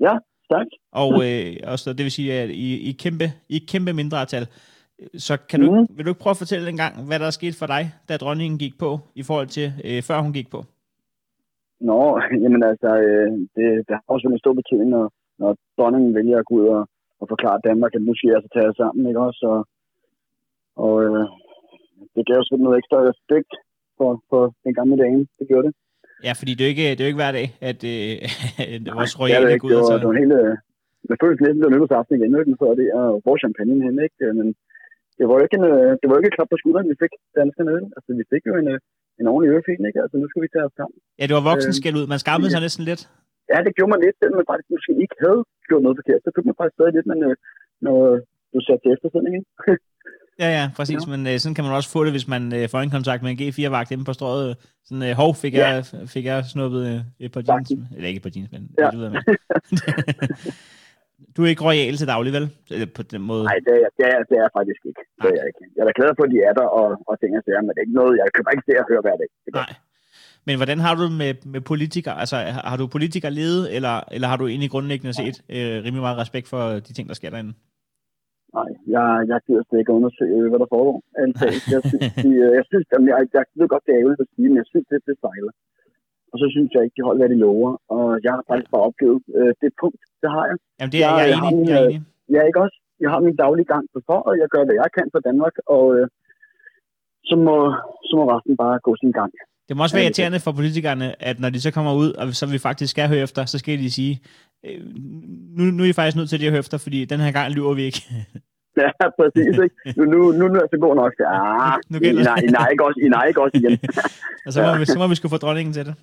[0.00, 0.14] Ja,
[0.52, 0.66] tak.
[1.02, 4.46] Og, øh, og så, det vil sige, at I, I, kæmpe, I kæmpe mindre tal.
[5.26, 5.86] Så kan du, mm.
[5.96, 8.16] vil du ikke prøve at fortælle en gang, hvad der er sket for dig, da
[8.16, 10.60] dronningen gik på, i forhold til øh, før hun gik på?
[11.80, 12.00] Nå,
[12.42, 15.06] jamen altså, øh, det, det har også en stor betydning, når,
[15.38, 16.82] når dronningen vælger at gå ud og,
[17.20, 19.42] og forklare Danmark, at nu skal jeg så tage jer sammen, ikke også?
[19.54, 19.60] Og,
[20.84, 21.24] og øh,
[22.14, 23.52] det gav også noget ekstra respekt
[23.98, 25.74] for, for den gamle dame, det gjorde det.
[26.26, 28.14] Ja, fordi det er jo ikke, det er jo ikke hver dag, at øh,
[28.98, 30.00] vores royale går ud og tager...
[30.02, 30.38] Det var hele...
[31.08, 32.52] Det føles næsten, det var nytårsaften igen, ikke?
[32.60, 34.18] Så det er vores champagne hen, ikke?
[34.38, 34.46] Men
[35.18, 36.96] det var jo ikke en, øh, det var jo ikke et klap på skulderen, vi
[37.04, 37.70] fik danskerne.
[37.76, 37.84] vel?
[37.96, 38.78] Altså, vi fik jo en, øh,
[39.20, 40.00] en ordentlig ørefin, ikke?
[40.04, 40.96] Altså, nu skal vi tage os sammen.
[41.18, 42.06] Ja, det var voksen Øh, skæld ud.
[42.14, 43.02] Man skammede sig næsten lidt.
[43.52, 46.20] Ja, det gjorde man lidt, selvom man faktisk måske ikke havde gjort noget forkert.
[46.24, 47.34] Så fik man faktisk stadig lidt, men øh,
[47.86, 47.98] når
[48.52, 49.46] du satte til eftersiden, ikke?
[50.38, 51.00] Ja, ja, præcis.
[51.06, 51.10] Ja.
[51.16, 53.30] Men øh, sådan kan man også få det, hvis man øh, får en kontakt med
[53.30, 54.56] en G4-vagt inde på strøget.
[54.84, 55.68] Sådan, øh, hov, fik, Ja.
[55.68, 57.68] jeg, fik jeg snuppet øh, et par jeans.
[57.68, 57.88] Sagtens.
[57.96, 58.90] Eller ikke et par jeans, men Ja.
[58.90, 59.22] du ved, mener.
[61.36, 62.46] Du er ikke royal til daglig, vel?
[62.70, 63.44] Eller på den måde.
[63.44, 65.02] Nej, det er, det, er, det er jeg faktisk ikke.
[65.22, 65.62] Det er jeg ikke.
[65.76, 67.70] Jeg er da glad for, at de er der og, og ting og sager, men
[67.74, 69.28] det er ikke noget, jeg køber ikke det at høre hver dag.
[69.60, 69.70] Nej.
[70.46, 72.16] Men hvordan har du det med, med politikere?
[72.22, 76.02] Altså, har har du politikere ledet, eller, eller har du egentlig grundlæggende set øh, rimelig
[76.06, 77.52] meget respekt for de ting, der sker derinde?
[78.94, 80.98] Jeg, jeg gider slet ikke undersøge, hvad der foregår.
[81.24, 81.44] Altså,
[81.74, 84.30] jeg, synes, de, øh, jeg, synes, jamen, jeg, jeg ved godt, det er ærgerligt at
[84.34, 85.54] sige, men jeg synes, det, det sejler.
[86.32, 87.70] Og så synes jeg ikke, de holder, hvad de lover.
[87.94, 90.00] Og jeg har faktisk bare opgivet øh, det punkt.
[90.22, 90.56] Det har jeg.
[90.78, 91.62] Jamen, det er, Jeg- jeg, er har enig.
[91.62, 92.02] en, Jeg er øh, enig.
[92.32, 92.78] Jeg er ikke også.
[93.04, 95.54] Jeg har min daglige gang på for, og jeg gør, hvad jeg kan for Danmark.
[95.76, 96.06] Og øh,
[97.28, 97.56] så, må,
[98.08, 99.32] så må resten bare gå sin gang.
[99.68, 102.44] Det må også være irriterende for politikerne, at når de så kommer ud, og så
[102.54, 104.14] vi faktisk skal høre efter, så skal de sige,
[104.66, 104.80] øh,
[105.56, 107.74] nu, nu er I faktisk nødt til at høre efter, fordi den her gang lyver
[107.74, 108.02] vi ikke.
[108.84, 109.54] Ja, præcis.
[109.64, 109.76] Ikke?
[109.96, 111.12] Nu, nu, nu, nu er det så god nok.
[111.26, 113.74] Ah, Nu I, nej, I, nej, ikke også, I nej, ikke også igen.
[114.46, 115.94] og så må, vi, så må vi skulle få dronningen til det.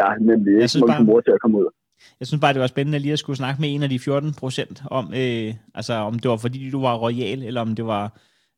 [0.00, 0.52] Ja, nemlig.
[0.60, 1.04] Jeg synes bare- bare...
[1.10, 1.68] mor til at komme ud.
[2.20, 4.34] Jeg synes bare, det var spændende lige at skulle snakke med en af de 14
[4.42, 5.48] procent om, øh,
[5.78, 8.04] altså om det var fordi, du var royal, eller om det var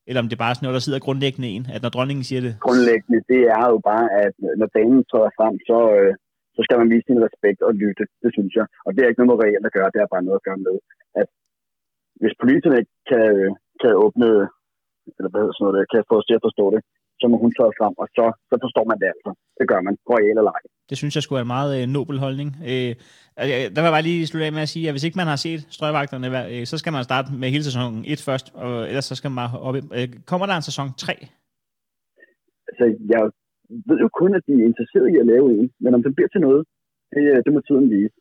[0.08, 2.40] eller om det bare er sådan noget, der sidder grundlæggende en, at når dronningen siger
[2.46, 6.12] det, Grundlæggende, det er jo bare, at når damen træder frem, så, øh,
[6.56, 8.04] så skal man vise sin respekt og lytte.
[8.22, 8.66] Det synes jeg.
[8.86, 10.60] Og det er ikke noget med reelt at gøre, det er bare noget at gøre
[10.68, 10.76] med,
[11.20, 11.28] at
[12.22, 13.26] hvis politikerne ikke kan,
[13.82, 14.28] kan åbne,
[15.16, 16.80] eller hvad hedder sådan noget, kan få os til at forstå det,
[17.20, 19.30] så må hun træde frem, og så, så forstår man det altså.
[19.58, 20.62] Det gør man, royal eller ej.
[20.90, 22.48] det synes jeg skulle være en meget øh, nobel holdning.
[22.72, 22.92] Øh,
[23.74, 25.38] der vil jeg bare lige slutte af med at sige, at hvis ikke man har
[25.46, 29.14] set strøgvagterne, øh, så skal man starte med hele sæsonen 1 først, og ellers så
[29.18, 29.74] skal man bare op.
[29.80, 31.12] i- Øh, kommer der en sæson 3?
[32.68, 33.22] Altså, jeg
[33.88, 36.28] ved jo kun, at de er interesseret i at lave en, men om det bliver
[36.32, 36.62] til noget,
[37.14, 38.16] det, øh, det må tiden vise.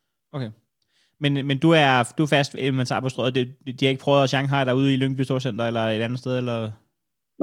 [1.23, 3.35] Men, men du er, du er fast inventar på strøget.
[3.35, 3.41] De,
[3.77, 6.33] de har ikke prøvet at Shanghai derude i Lyngby Storcenter eller et andet sted?
[6.41, 6.57] Eller...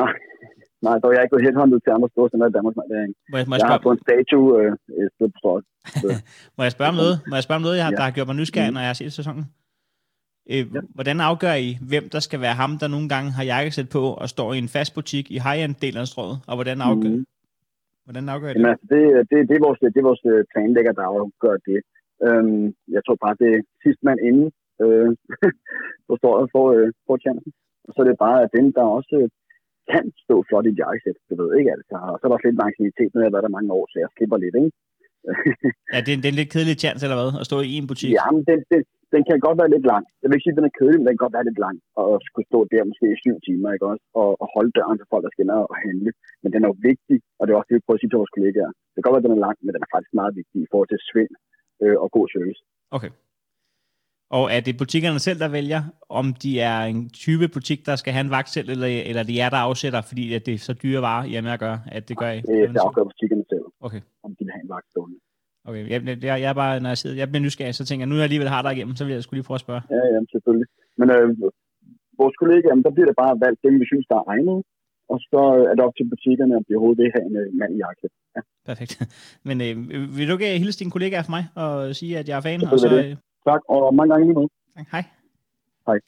[0.02, 0.12] Nej,
[0.86, 2.74] nej, dog jeg er ikke blevet headhunted til andre store center i Danmark.
[2.76, 3.20] Nej, det er ikke.
[3.32, 5.64] Må, jeg, må, jeg Jeg har fået en statue øh, et sted på strøget.
[6.56, 7.14] må jeg spørge om noget?
[7.30, 7.96] Må jeg spørge om noget, jeg har, Ja.
[8.00, 8.74] der har gjort mig nysgerrig, Mhm.
[8.76, 9.44] når jeg har set sæsonen?
[10.52, 10.80] Øh, Ja.
[10.96, 14.26] Hvordan afgør I, hvem der skal være ham, der nogle gange har jakkesæt på og
[14.34, 16.36] står i en fast butik i high-end-delen af strøget?
[16.50, 17.24] Og hvordan afgør, Mhm.
[18.06, 18.70] hvordan afgør I Jamen, det?
[18.74, 21.78] altså, det, det, det, er vores, det er vores øh, planlægger, der afgør det.
[22.26, 22.64] Øhm,
[22.96, 24.48] jeg tror bare, det er sidst mand inden
[24.84, 25.10] øh,
[26.08, 27.50] på strøget for, øh, for chancen.
[27.86, 29.28] Og så er det bare, at dem, der også øh,
[29.92, 31.94] kan stå flot i et jakkesæt, du ved ikke altså.
[32.12, 34.10] Og så er der lidt langsignitet, når jeg har været der mange år, så jeg
[34.14, 34.72] skipper lidt, ikke?
[35.92, 37.30] Ja, det er, en- det er en lidt kedelig chance, eller hvad?
[37.40, 38.10] At stå i en butik?
[38.20, 38.80] Ja, men den, den,
[39.14, 40.04] den kan godt være lidt lang.
[40.20, 41.76] Jeg vil ikke sige, at den er kedelig, men den kan godt være lidt lang.
[42.02, 44.04] Og skulle stå der måske i syv timer, ikke også?
[44.22, 46.10] Og, og holde døren til folk, der skal ind og handle.
[46.42, 48.20] Men den er jo vigtig, og det er også det, vi prøver at sige til
[48.22, 48.70] vores kollegaer.
[48.92, 50.70] Det kan godt være, at den er lang, men den er faktisk meget vigtig i
[50.72, 51.34] forhold til svind
[51.82, 52.60] øh, og god service.
[52.90, 53.10] Okay.
[54.30, 58.12] Og er det butikkerne selv, der vælger, om de er en type butik, der skal
[58.12, 60.72] have en vagt selv, eller, eller det er der afsætter, fordi at det er så
[60.82, 62.40] dyre varer, I er med at gøre, at det gør I?
[62.40, 64.00] Det, det afgør butikkerne selv, Okay.
[64.24, 65.16] om de vil have en vagt stående.
[65.68, 68.08] Okay, jeg, jeg, jeg, er bare, når jeg sidder, jeg bliver nysgerrig, så tænker jeg,
[68.08, 69.82] nu er jeg alligevel har dig igennem, så vil jeg skulle lige prøve at spørge.
[69.96, 70.68] Ja, ja, selvfølgelig.
[71.00, 71.26] Men øh,
[72.20, 74.58] vores kollegaer, der bliver det bare valgt dem, vi synes, der er egnet.
[75.12, 75.40] Og så
[75.70, 78.08] er det op til butikkerne, om de overhovedet vil have en øh, mand i jakke.
[78.66, 78.92] Perfekt.
[79.48, 82.40] Men øh, vil du ikke hilse dine kollegaer for mig og sige, at jeg er
[82.40, 82.62] fan?
[82.72, 83.16] Og så, øh,
[83.48, 84.46] Tak, og mange gange med.
[84.92, 85.04] hej.
[85.86, 85.98] Hej.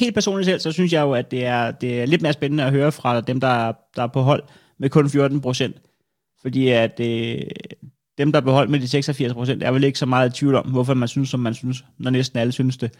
[0.00, 2.64] Helt personligt selv, så synes jeg jo, at det er, det er lidt mere spændende
[2.64, 4.42] at høre fra dem, der, er- der er på hold
[4.78, 5.76] med kun 14 procent.
[6.42, 7.42] Fordi at øh,
[8.18, 10.38] dem, der er på hold med de 86 procent, er vel ikke så meget i
[10.40, 12.98] tvivl om, hvorfor man synes, som man synes, når næsten alle synes det.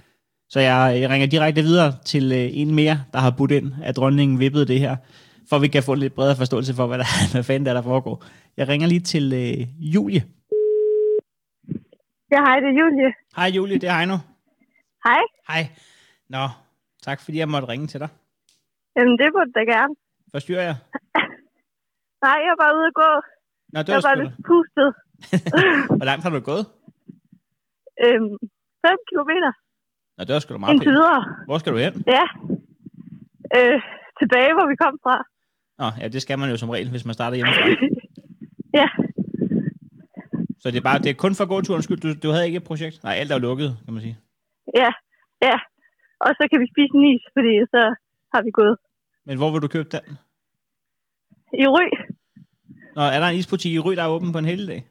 [0.48, 3.96] Så jeg, jeg ringer direkte videre til øh, en mere, der har budt ind, at
[3.96, 4.96] dronningen vippede det her,
[5.50, 7.74] for vi kan få en lidt bredere forståelse for, hvad, der, hvad fanden der, er,
[7.74, 8.24] der foregår.
[8.56, 10.22] Jeg ringer lige til øh, Julie.
[12.32, 13.10] Ja, hej, det er Julie.
[13.36, 14.16] Hej Julie, det er Heino.
[15.06, 15.22] Hej.
[15.48, 15.62] Hej.
[16.28, 16.44] Nå,
[17.02, 18.08] tak fordi jeg måtte ringe til dig.
[18.96, 19.94] Jamen, det burde da gerne.
[20.34, 20.76] Forstyrrer jeg?
[22.24, 23.10] Nej, jeg er bare ude at gå.
[23.72, 24.88] Nå, det Jeg var er bare lidt pustet.
[25.98, 26.64] Hvor langt har du gået?
[28.04, 28.34] Øhm,
[28.86, 29.50] 5 kilometer
[30.18, 31.24] Nå, det var sgu da meget indtil videre.
[31.48, 31.94] Hvor skal du hen?
[32.16, 32.24] Ja.
[33.56, 33.80] Øh,
[34.20, 35.16] tilbage, hvor vi kom fra.
[35.80, 37.66] Nå, ja, det skal man jo som regel, hvis man starter hjemmefra.
[38.80, 38.88] ja,
[40.60, 42.00] Så det er, bare, det er kun for gåturen skyld.
[42.00, 43.02] Du, du havde ikke et projekt?
[43.04, 44.18] Nej, alt er jo lukket, kan man sige.
[44.82, 44.90] ja,
[45.42, 45.56] ja.
[46.20, 47.82] Og så kan vi spise en is, fordi så
[48.34, 48.76] har vi gået
[49.26, 50.18] Men hvor vil du købe den?
[51.62, 51.86] i Ry.
[52.96, 54.86] Nå, er der en isbutik i Ry, der er åben på en hel dag?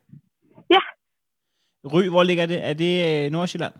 [0.70, 0.80] Ja.
[1.94, 2.66] Ry, hvor ligger det?
[2.70, 3.74] Er det øh, Nordsjælland?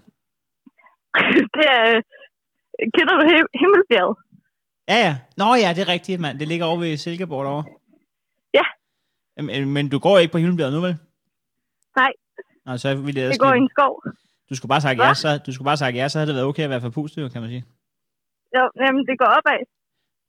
[1.58, 1.95] det er...
[1.95, 2.01] øh,
[2.95, 4.17] Kender du Him- Himmelbjerget?
[4.88, 5.13] Ja, ja.
[5.38, 6.39] Nå ja, det er rigtigt, mand.
[6.39, 7.65] Det ligger over ved Silkeborg derovre.
[8.54, 8.65] Ja.
[9.43, 10.95] Men, men du går ikke på Himmelbjerget nu, vel?
[11.95, 12.12] Nej.
[12.65, 14.04] Nå, så ville det, Det går i en skov.
[14.49, 15.08] Du skulle bare sagt Hva?
[15.08, 17.32] ja, så, du skulle bare sagt ja, så havde det været okay at være forpustet,
[17.34, 17.65] kan man sige.
[18.56, 19.60] Jo, jamen, det går opad.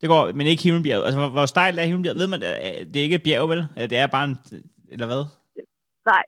[0.01, 1.05] Det går, men ikke Himmelbjerget.
[1.05, 2.19] Altså, hvor, hvor stejlt er Himmelbjerget?
[2.19, 3.59] Ved man, øh, det er ikke et bjerg, vel?
[3.77, 4.37] Øh, Det er bare en,
[4.91, 5.23] eller hvad?
[6.11, 6.23] Nej,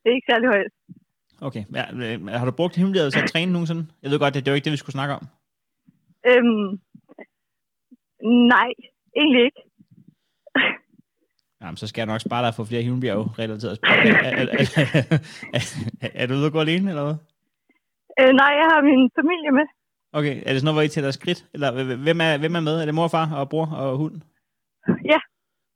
[0.00, 0.72] det er ikke særlig højt.
[1.40, 1.64] Okay.
[1.74, 3.86] Ja, øh, har du brugt Himmelbjerget til at træne nogensinde?
[4.02, 5.26] Jeg ved godt, det, det er jo ikke det, vi skulle snakke om.
[6.30, 6.80] Øhm,
[8.54, 8.68] nej,
[9.16, 9.60] egentlig ikke.
[11.62, 14.12] Jamen, så skal jeg nok spare dig for flere Himmelbjerg-relaterede spørgsmål.
[14.12, 14.46] Er, er,
[16.02, 17.16] er, er, du ude at gå alene, eller hvad?
[18.20, 19.66] Øh, nej, jeg har min familie med.
[20.12, 21.46] Okay, er det sådan noget, hvor I tæller skridt?
[21.54, 22.80] Eller hvem er, hvem er med?
[22.80, 24.20] Er det mor og far og bror og hund?
[25.04, 25.18] Ja.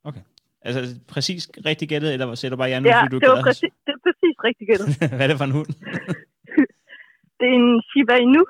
[0.03, 0.21] Okay.
[0.65, 3.73] Altså præcis rigtig gættet, eller sætter du bare hjernen, Ja, fordi du det var præcis,
[3.85, 4.87] det er præcis rigtig gættet.
[5.17, 5.67] Hvad er det for en hund?
[7.39, 8.45] Det er en Shiba Inu.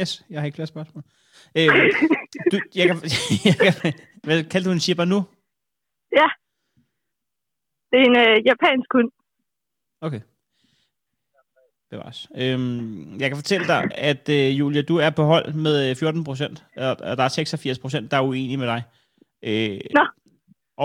[0.00, 1.02] Yes, jeg har ikke flere spørgsmål.
[1.58, 1.68] Øh,
[2.52, 2.96] du, jeg kan,
[3.48, 3.92] jeg kan,
[4.24, 5.24] hvad kaldte du en Shiba nu?
[7.92, 9.10] Det er en øh, japansk hund.
[10.00, 10.20] Okay.
[11.90, 12.28] Bevares.
[12.36, 16.24] Øhm, jeg kan fortælle dig, at øh, Julia, du er på hold med øh, 14
[16.24, 18.82] procent, og, og der er 86 procent, der er uenige med dig.
[19.42, 20.06] Øh, Nå.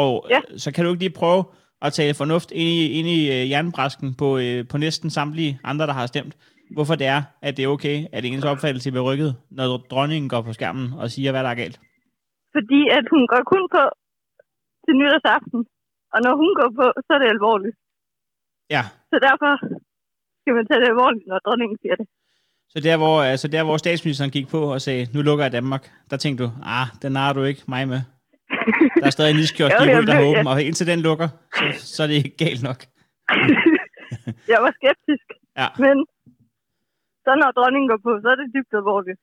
[0.03, 0.39] Og Ja.
[0.51, 1.41] øh, så kan du ikke lige prøve
[1.85, 5.85] at tale fornuft ind i, ind i øh, jernbræsken på, øh, på næsten samtlige andre,
[5.89, 6.33] der har stemt.
[6.75, 10.41] Hvorfor det er, at det er okay, at ens opfattelse bliver rykket, når dronningen går
[10.47, 11.77] på skærmen og siger, hvad der er galt.
[12.55, 13.83] Fordi at hun går kun på
[14.85, 15.59] til nytårsaften.
[16.13, 17.75] Og når hun går på, så er det alvorligt.
[18.75, 19.51] Ja, Så derfor
[20.41, 22.07] skal man tage det alvorligt, når dronningen siger det.
[22.73, 25.83] så der hvor, altså der, hvor statsministeren gik på og sagde, nu lukker jeg Danmark,
[26.09, 28.01] der tænkte du, ah, den har du ikke mig med.
[29.01, 30.51] Der er stadig en iskiosk i Rød, der er åben, ja.
[30.51, 31.63] og indtil den lukker, så,
[31.95, 32.79] så er det ikke galt nok.
[34.53, 35.27] jeg var skeptisk.
[35.61, 35.67] Ja.
[35.83, 35.95] Men
[37.25, 39.21] så når dronningen går på, så er det dybt alvorligt.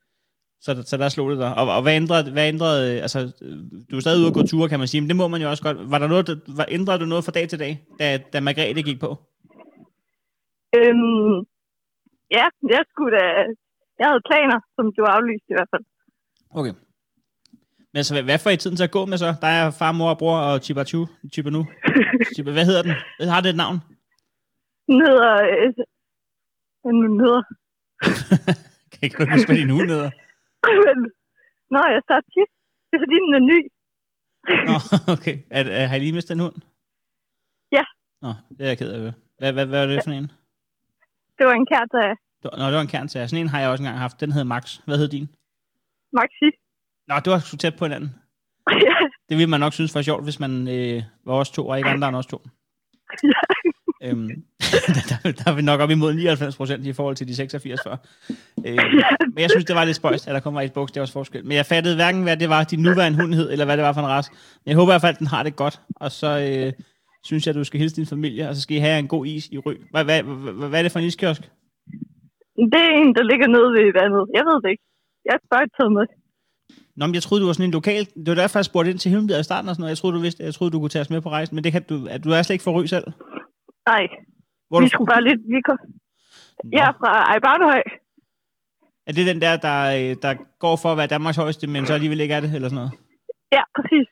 [0.65, 1.51] Så, så der slog det der.
[1.61, 3.19] Og, og hvad ændrede, hvad ændrede, altså,
[3.91, 5.49] du er stadig ude at gå ture, kan man sige, men det må man jo
[5.53, 5.79] også godt.
[5.93, 6.27] Var der noget,
[6.59, 9.11] var, ændrede du noget fra dag til dag, da, da Margrethe gik på?
[10.79, 11.37] Øhm,
[12.37, 13.25] ja, jeg skulle da...
[13.99, 15.85] Jeg havde planer, som blev aflyst i hvert fald.
[16.59, 16.75] Okay.
[17.95, 19.31] Men altså, hvad, får I tiden til at gå med så?
[19.45, 21.63] Der er far, mor og bror og Chibatu, Chibanu.
[22.35, 22.95] Chiba, hvad hedder den?
[23.35, 23.77] Har det et navn?
[24.89, 25.33] Den hedder...
[25.53, 25.69] Øh,
[26.85, 27.43] den hedder?
[28.93, 30.11] kan ikke huske, hvad din hund hedder?
[31.75, 32.51] Nå, jeg starter tit.
[32.89, 33.59] Det er fordi, den er ny.
[34.69, 34.77] Nå,
[35.15, 35.37] okay.
[35.51, 36.57] Er, er, har I lige mistet en hund?
[37.73, 37.85] Ja.
[38.23, 39.01] Nå, det er jeg ked af.
[39.39, 40.31] Hvad, hvad, hvad er det for en?
[41.39, 43.27] Det var en kært af Det var- Nå, det var en kerntager.
[43.27, 44.21] Sådan en har jeg også engang haft.
[44.21, 44.77] Den hedder Max.
[44.87, 45.29] Hvad hed din?
[46.13, 46.49] Maxi.
[47.09, 48.15] Nå, det var sgu tæt på hinanden.
[49.29, 51.91] Det ville man nok synes var sjovt, hvis man øh, var os to, og ikke
[51.91, 52.39] andre end os to.
[54.05, 54.29] øhm,
[55.09, 57.97] der, der er vi nok op imod 99 procent i forhold til de 86 før.
[58.67, 58.79] Øh,
[59.35, 61.45] men jeg synes, det var lidt spøjst, at der kommer et bogstavs forskel.
[61.45, 63.93] Men jeg fattede hverken, hvad det var, din nuværende hund hed, eller hvad det var
[63.93, 64.31] for en race.
[64.33, 65.81] Men jeg håber i hvert fald, at den har det godt.
[65.97, 66.73] Og så øh,
[67.25, 69.27] synes jeg, at du skal hilse din familie, og så skal I have en god
[69.27, 69.75] is i Ry.
[69.91, 71.43] Hvad, hvad, hvad, hvad er det for en iskiosk?
[72.73, 74.25] det er en, der ligger nede ved vandet.
[74.37, 74.85] Jeg ved det ikke.
[75.25, 76.07] Jeg har bare taget med.
[76.97, 78.05] Nå, men jeg troede, du var sådan en lokal...
[78.05, 79.91] Det var derfor, jeg spurgte ind til Himmelbjerg i starten og sådan noget.
[79.91, 81.55] Jeg troede, du vidste, jeg troede, du kunne tage os med på rejsen.
[81.55, 82.07] Men det kan du...
[82.11, 83.07] At du er slet ikke for Ry selv.
[83.89, 84.03] Nej,
[84.69, 85.41] Hvor vi du, skulle bare lidt...
[85.55, 85.79] Vi kom,
[86.73, 87.83] jeg er fra Ejbarnehøj.
[89.07, 91.95] Er det den der, der, øh, der går for at være Danmarks højeste, men så
[91.95, 92.93] alligevel ikke er det, eller sådan noget?
[93.53, 94.07] Ja, præcis.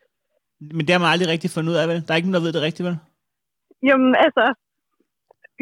[0.60, 2.02] Men det har man aldrig rigtig fundet ud af, vel?
[2.06, 2.96] Der er ikke nogen, der ved det rigtigt, vel?
[3.82, 4.44] Jamen, altså...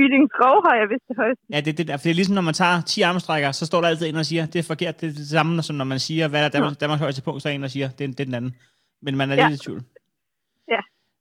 [0.00, 1.42] Byding Skov har jeg vist det højeste.
[1.54, 3.66] Ja, det, er det, der, for det er ligesom, når man tager 10 armstrækker, så
[3.66, 5.00] står der altid en og siger, det er forkert.
[5.00, 7.48] Det er det samme, som når man siger, hvad er Danmarks, Danmarks højeste punkt, så
[7.48, 8.54] er en, der siger, det er, det er den anden.
[9.02, 9.48] Men man er Ja.
[9.48, 9.82] lidt i tvivl.
[10.74, 10.80] Ja.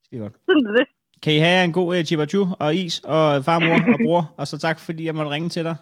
[0.10, 0.34] Det er godt.
[0.46, 0.88] Sådan er det.
[1.24, 4.58] Kan I have en god uh, chibatu og is og farmor og bror, og så
[4.58, 5.76] tak, fordi jeg måtte ringe til dig.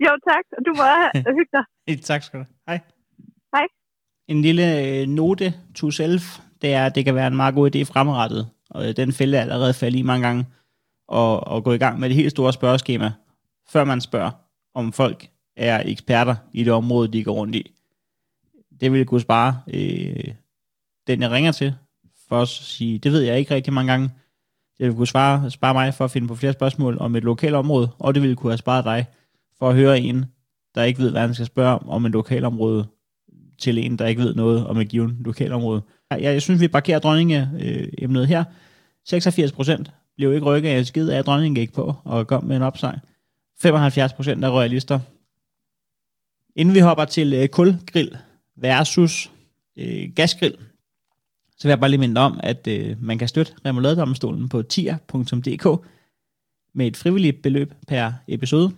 [0.00, 0.44] Jo, tak.
[0.58, 2.00] Og du må have hygge dig.
[2.10, 2.44] Tak skal du.
[2.68, 2.78] Hej.
[3.54, 3.66] Hej.
[4.28, 7.76] En lille øh, note to self, det er, at det kan være en meget god
[7.76, 10.46] idé fremadrettet, og øh, den fælde er allerede faldet i mange gange,
[11.10, 13.12] og, og gå i gang med det helt store spørgeskema,
[13.68, 14.30] før man spørger,
[14.74, 17.70] om folk er eksperter i det område, de går rundt i.
[18.80, 20.34] Det ville kunne spare øh,
[21.06, 21.74] den, jeg ringer til,
[22.28, 24.08] for at sige, det ved jeg ikke rigtig mange gange.
[24.78, 27.54] Det ville kunne svare, spare mig for at finde på flere spørgsmål om et lokalt
[27.54, 29.06] område, og det ville kunne have sparet dig
[29.58, 30.24] for at høre en,
[30.74, 32.86] der ikke ved, hvad han skal spørge om, om et lokalområde,
[33.58, 35.82] til en, der ikke ved noget om et givet lokalområde.
[36.10, 38.44] Jeg, jeg synes, vi parkerer dronninge-emnet øh, her.
[39.06, 42.56] 86 procent blev ikke rykket af skid af, at dronningen gik på og kom med
[42.56, 42.98] en opsejr.
[43.60, 45.00] 75 procent er royalister.
[46.56, 48.18] Inden vi hopper til øh, kulgrill
[48.56, 49.30] versus
[49.76, 50.54] øh, gasgrill,
[51.56, 55.86] så vil jeg bare lige minde om, at øh, man kan støtte Remouladedomstolen på tier.dk
[56.74, 58.72] med et frivilligt beløb per episode.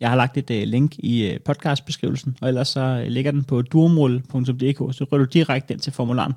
[0.00, 3.44] Jeg har lagt et øh, link i øh, podcastbeskrivelsen, og ellers så øh, ligger den
[3.44, 6.32] på durmol.dk, så rører du direkte ind til formularen.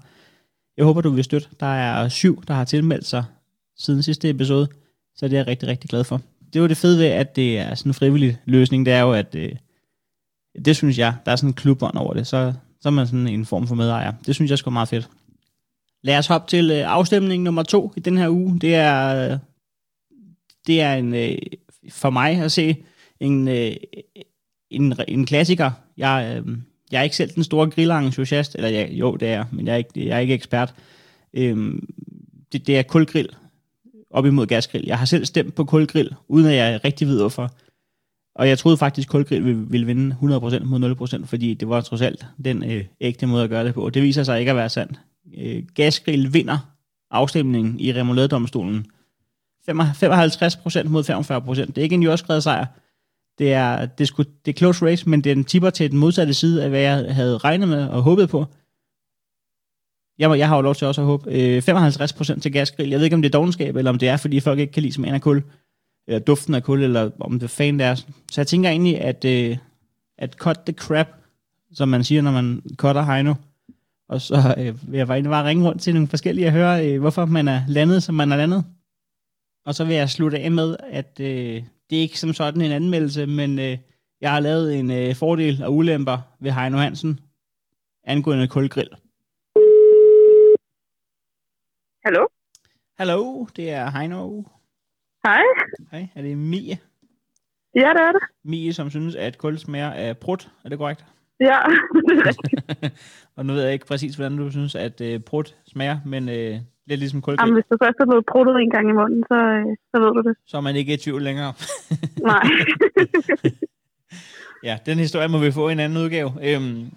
[0.77, 1.47] Jeg håber, du vil støtte.
[1.59, 3.23] Der er syv, der har tilmeldt sig
[3.79, 4.67] siden sidste episode,
[5.15, 6.21] så det er jeg rigtig, rigtig glad for.
[6.53, 9.01] Det er jo det fede ved, at det er sådan en frivillig løsning, det er
[9.01, 9.51] jo, at øh,
[10.65, 13.27] det synes jeg, der er sådan en klubånd over det, så, så er man sådan
[13.27, 14.13] en form for medejer.
[14.25, 15.09] Det synes jeg sgu meget fedt.
[16.01, 18.59] Lad os hoppe til øh, afstemning nummer to i den her uge.
[18.59, 19.37] Det er, øh,
[20.67, 21.37] det er en, øh,
[21.89, 22.77] for mig at se
[23.19, 23.71] en, øh,
[24.69, 25.71] en, en klassiker.
[25.97, 26.57] Jeg, øh,
[26.91, 29.73] jeg er ikke selv den store grillentusiast, eller jeg, jo, det er jeg, men jeg
[29.73, 30.73] er ikke, jeg er ikke ekspert.
[31.33, 31.73] Øh,
[32.51, 33.29] det, det er kulgrill
[34.11, 34.87] op imod gasgrill.
[34.87, 37.51] Jeg har selv stemt på kulgrill, uden at jeg rigtig ved hvorfor.
[38.35, 41.81] Og jeg troede faktisk, at kulgrill ville, ville vinde 100% mod 0%, fordi det var
[41.81, 43.89] trods alt den øh, ægte måde at gøre det på.
[43.89, 44.99] Det viser sig ikke at være sandt.
[45.37, 46.57] Øh, gasgrill vinder
[47.11, 48.85] afstemningen i remouladedomstolen.
[49.69, 49.73] 55%
[50.87, 51.65] mod 45%.
[51.65, 52.65] Det er ikke en jordskredet sejr.
[53.39, 56.63] Det er, det, skulle, det er close race, men den tipper til den modsatte side
[56.63, 58.45] af, hvad jeg havde regnet med og håbet på.
[60.19, 61.31] Jeg, jeg har jo lov til også at håbe.
[61.31, 62.89] Øh, 55% til gasgrill.
[62.89, 64.83] Jeg ved ikke, om det er dogenskab, eller om det er, fordi folk ikke kan
[64.83, 65.43] lide smagen af kul
[66.07, 67.95] eller duften af kul, eller om det fan det er.
[68.31, 69.57] Så jeg tænker egentlig, at, øh,
[70.17, 71.07] at cut the crap,
[71.73, 73.33] som man siger, når man cutter Heino,
[74.09, 76.99] og så øh, vil jeg bare, bare ringe rundt til nogle forskellige og høre, øh,
[76.99, 78.63] hvorfor man er landet, som man er landet.
[79.65, 82.71] Og så vil jeg slutte af med, at øh, det er ikke som sådan en
[82.71, 83.77] anmeldelse, men øh,
[84.21, 87.19] jeg har lavet en øh, fordel og ulemper ved Heino Hansen
[88.03, 88.89] angående kulgrill.
[92.05, 92.27] Hallo?
[92.97, 94.43] Hallo, det er Heino.
[95.25, 95.41] Hej.
[95.91, 96.77] Hej, er det Mie?
[97.75, 98.21] Ja, det er det.
[98.43, 100.51] Mie, som synes, at kul smager af prut.
[100.65, 101.05] Er det korrekt?
[101.39, 101.57] Ja,
[102.07, 102.93] det er rigtigt.
[103.35, 106.59] og nu ved jeg ikke præcis, hvordan du synes, at øh, prut smager, men øh,
[106.87, 107.47] lidt ligesom kulgrill.
[107.47, 110.13] Jamen, hvis du først er blevet pruttet en gang i munden, så, øh, så ved
[110.13, 110.37] du det.
[110.45, 111.53] Så er man ikke i tvivl længere.
[112.31, 112.43] Nej.
[114.63, 116.31] ja, den historie må vi få i en anden udgave.
[116.41, 116.91] Øhm,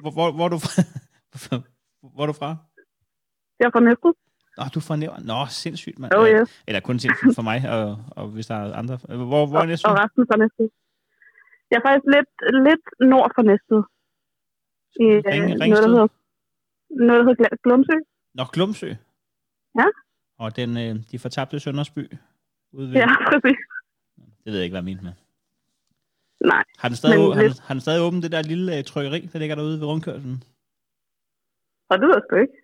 [0.00, 0.82] hvor, hvor, hvor, er du fra?
[2.14, 2.56] hvor er du fra?
[3.58, 4.12] Jeg er fra Næstved.
[4.58, 5.22] Nå, du er Nævn.
[5.32, 6.12] Nå, sindssygt, mand.
[6.14, 6.62] Oh, Øh, yes.
[6.68, 7.86] Eller kun sindssygt for mig, og,
[8.18, 8.96] og hvis der er andre.
[9.30, 9.90] Hvor, hvor er Næstved?
[9.90, 10.68] og resten fra Næstved.
[11.70, 12.30] Jeg er faktisk lidt,
[12.68, 13.82] lidt nord for Næstved.
[15.04, 16.08] I øh, Ring- noget, der hedder,
[17.10, 17.96] noget, der hedder Glumsø.
[18.38, 18.90] Nå, Glumsø.
[19.80, 19.86] Ja.
[20.42, 22.02] Og den, øh, de fortabte Søndersby.
[22.72, 23.58] Ude ved, Ja, præcis.
[24.42, 25.12] Det ved jeg ikke, hvad jeg mente med.
[26.52, 26.64] Nej.
[26.78, 29.38] Har den stadig, har, lidt- har den stadig åbent det der lille øh, trykkeri, der
[29.38, 30.42] ligger derude ved rundkørselen?
[31.90, 32.58] Og det ved jeg sgu ikke.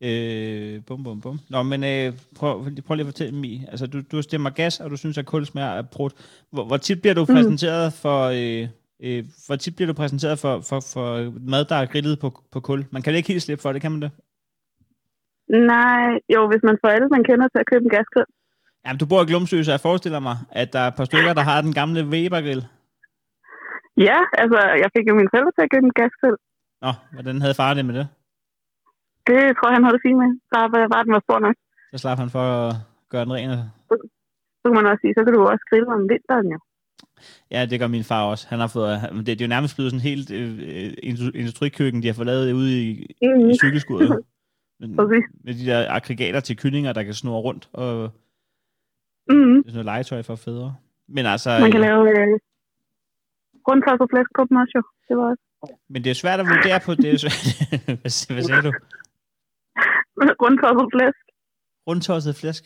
[0.00, 1.40] Øh, bum, bum, bum.
[1.50, 3.66] Nå, men øh, prøv, prøv lige at fortælle mig.
[3.70, 6.10] Altså, du, du stemmer gas, og du synes, at kul smager af brud.
[6.50, 7.34] Hvor, hvor tit bliver du Mm.
[7.34, 8.18] præsenteret for...
[8.24, 8.68] Øh,
[9.04, 12.60] øh, hvor tit bliver du præsenteret for, for, for mad, der er grillet på, på
[12.60, 12.84] kul?
[12.90, 14.10] Man kan ikke helt slippe for det, kan man det?
[15.48, 18.26] Nej, jo, hvis man får alle, man kender til at købe en gasgrill.
[18.86, 21.32] Jamen, du bor i Glumsø, så jeg forestiller mig, at der er et par stykker,
[21.34, 22.64] der har den gamle Weber-grill.
[23.96, 26.36] Ja, altså, jeg fik jo mine forældre til at købe en gasgrill.
[26.82, 28.08] Nå, hvordan havde far det med det?
[29.26, 30.30] Det tror jeg, han havde det fint med.
[30.54, 31.56] Bare, bare den var stor nok.
[31.92, 32.74] Så slap han for at
[33.12, 33.50] gøre den ren.
[34.60, 36.58] Så kan man også sige, så kan du også grille om vinteren jo.
[37.50, 38.44] Ja, det gør min far også.
[38.48, 42.02] Han har fået, det, det er jo nærmest blevet sådan helt øh, øh, industri- industrikøkken,
[42.02, 43.48] de har fået lavet ude i, Mm.
[43.50, 44.08] i cykelskuddet.
[44.80, 45.24] Men, Præcis.
[45.44, 48.10] med de der aggregater til kyllinger, der kan snurre rundt, og
[49.30, 49.36] Mm.
[49.36, 50.74] det er sådan noget legetøj for fædre.
[51.08, 52.38] Men altså, Man kan øh, lave øh,
[53.68, 54.82] rundtosset flæsk på dem også jo.
[55.08, 55.42] Det var også.
[55.88, 57.38] men det er svært at vurdere på, det er svært,
[58.02, 58.72] hvad, hvad sagde du?
[60.42, 61.24] rundtosset flæsk.
[61.88, 62.64] Rundtosset flæsk?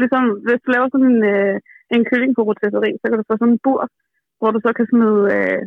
[0.00, 1.56] Ligesom hvis du laver sådan en, øh,
[1.94, 3.80] en kylling på rotisserie, så kan du få sådan en bur,
[4.38, 5.62] hvor du så kan smide øh,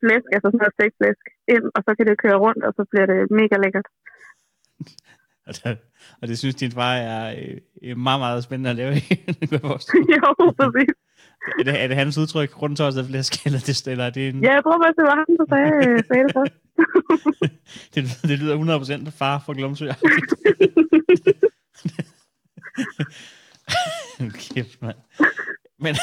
[0.00, 1.24] flæsk, altså sådan noget stegt flæsk
[1.54, 3.88] ind, og så kan det køre rundt, og så bliver det mega lækkert.
[5.48, 5.78] Og det,
[6.20, 7.22] og det synes din far er
[7.82, 8.90] øh, meget, meget spændende at lave.
[8.90, 9.02] Mig.
[10.16, 10.26] jo,
[10.58, 10.94] præcis.
[11.58, 14.44] Er, det, er det hans udtryk, rundtosset flæsk, eller, det, eller er det en...
[14.44, 16.54] Ja, jeg tror faktisk, det var ham, der sagde, øh, sagde det først.
[17.94, 19.86] det, det lyder 100% far fra Glumsø.
[24.54, 24.96] Kæft, mand.
[25.78, 25.94] Men,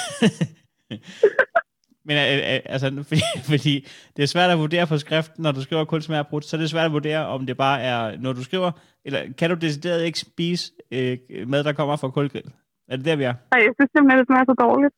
[2.06, 3.88] men øh, øh, altså, fordi, fordi
[4.18, 6.62] det er svært at vurdere på skrift, når du skriver kun smager brudt, så er
[6.62, 8.72] det svært at vurdere, om det bare er, når du skriver,
[9.06, 11.18] eller kan du decideret ikke spise øh,
[11.48, 12.52] mad, der kommer fra kulgrill?
[12.88, 13.34] Er det der, vi er?
[13.52, 14.94] Ej, jeg synes simpelthen, det smager så dårligt.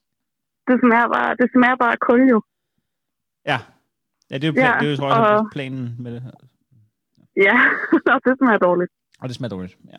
[0.72, 2.42] Det smager bare, det smager bare kul jo.
[3.52, 3.60] Ja.
[4.30, 6.22] Ja, det er jo, plan, Ja, det er jo tror jeg, og- planen med det
[6.22, 6.32] her.
[7.48, 7.56] Ja,
[8.14, 8.92] og det smager dårligt.
[9.22, 9.98] Og det smager dårligt, ja.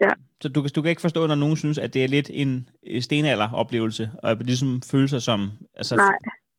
[0.00, 0.10] Ja.
[0.42, 2.68] Så du, kan- du kan ikke forstå, når nogen synes, at det er lidt en
[3.00, 5.50] stenalder-oplevelse, og ligesom føle sig som...
[5.74, 6.14] Altså, Nej.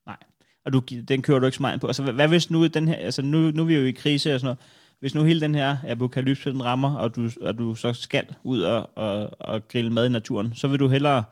[0.06, 0.18] Nej.
[0.66, 1.88] Og du, den kører du ikke så meget på.
[1.88, 2.96] Altså, hvad, hvad hvis nu den her...
[2.96, 4.60] Altså, nu, nu er vi jo i krise og sådan noget.
[5.00, 8.62] Hvis nu hele den her apokalypse, den rammer, og du, og du så skal ud
[8.62, 11.24] og, og, og grille mad i naturen, så vil du hellere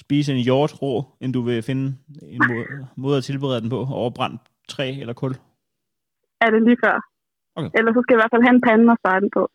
[0.00, 3.86] spise en hjort rå, end du vil finde en måde, måde at tilberede den på,
[3.90, 5.34] over brændt træ eller kul?
[6.40, 7.04] Er det lige før?
[7.56, 7.70] Okay.
[7.78, 9.50] Ellers så skal jeg i hvert fald have en pande og starte den på.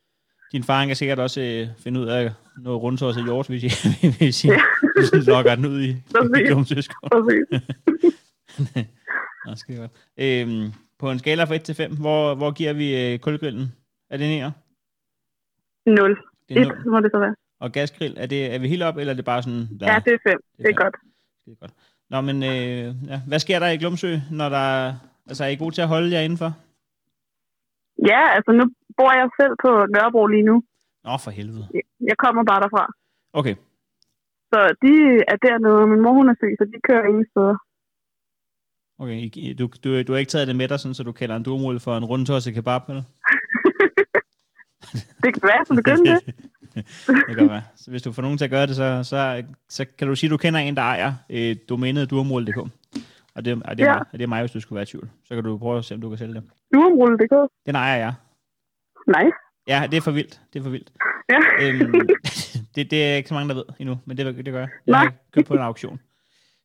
[0.51, 3.69] Din far kan sikkert også øh, finde ud af noget rundt til hjort, hvis I,
[4.17, 4.61] hvis I, Ja.
[4.95, 6.89] hvis I lokker den ud i, i Præcis.
[9.45, 9.91] Nå, skide godt.
[10.17, 13.73] Øhm, på en skala fra 1 til 5, hvor, hvor giver vi øh, kulgrillen?
[14.09, 14.51] Er det en
[15.85, 16.17] Nul.
[16.49, 16.91] Det er Et 0.
[16.91, 17.35] må det så være.
[17.63, 19.67] Og gasgrill, er, det, er vi helt op, eller er det bare sådan...
[19.79, 20.39] Der, Ja, det er fem.
[20.57, 20.75] Det er fem.
[20.83, 20.95] godt.
[21.41, 21.73] Skide godt.
[22.11, 23.17] Nå, men øh, ja.
[23.27, 24.93] hvad sker der i Glumsø, når der...
[25.29, 26.51] Altså, er I gode til at holde jer indenfor?
[28.11, 28.63] Ja, altså nu
[28.97, 30.63] bor jeg selv på Nørrebro lige nu.
[31.03, 31.67] Nå, for helvede.
[32.09, 32.85] Jeg kommer bare derfra.
[33.33, 33.55] Okay.
[34.51, 34.93] Så de
[35.31, 37.55] er dernede, og min mor hun er syg, så de kører ingen steder.
[39.01, 39.17] Okay,
[39.59, 41.79] du, du, du har ikke taget det med dig, sådan, så du kalder en durmul
[41.79, 43.03] for en rundtosset kebab, eller?
[45.23, 46.21] Det kan være, så begynde det.
[46.75, 47.61] det kan være.
[47.75, 50.27] Så hvis du får nogen til at gøre det, så, så, så kan du sige,
[50.27, 52.57] at du kender en, der ejer øh, domænet durmul.dk.
[53.35, 53.93] Og det, og det, er Ja.
[53.93, 55.09] mig, og det er mig, hvis du skulle være i tvivl.
[55.25, 56.43] Så kan du prøve at se, om du kan sælge det.
[56.73, 57.51] Duumrulle.dk.
[57.65, 58.13] Den ejer jeg.
[59.07, 59.35] Nice.
[59.67, 60.41] Ja, det er for vildt.
[60.53, 60.91] Det er for vildt.
[61.29, 61.39] Ja.
[61.61, 61.91] Øhm,
[62.75, 64.69] det, det er ikke så mange, der ved endnu, men det, det gør jeg.
[64.87, 65.03] Jeg Nej.
[65.03, 65.99] har købt på en auktion.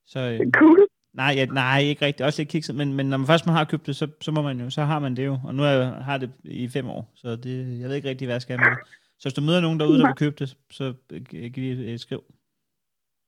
[0.07, 0.79] Så, øh, Cool.
[1.15, 2.27] nej, ja, nej, ikke rigtigt.
[2.27, 4.43] Også lidt kikset, men, men når man først man har købt det, så, så, må
[4.43, 5.39] man jo, så har man det jo.
[5.45, 8.27] Og nu har jeg har det i fem år, så det, jeg ved ikke rigtig,
[8.27, 8.79] hvad jeg skal med det.
[9.19, 12.01] Så hvis du møder nogen derude, der vil købe det, så øh, giv lige et
[12.01, 12.25] skriv.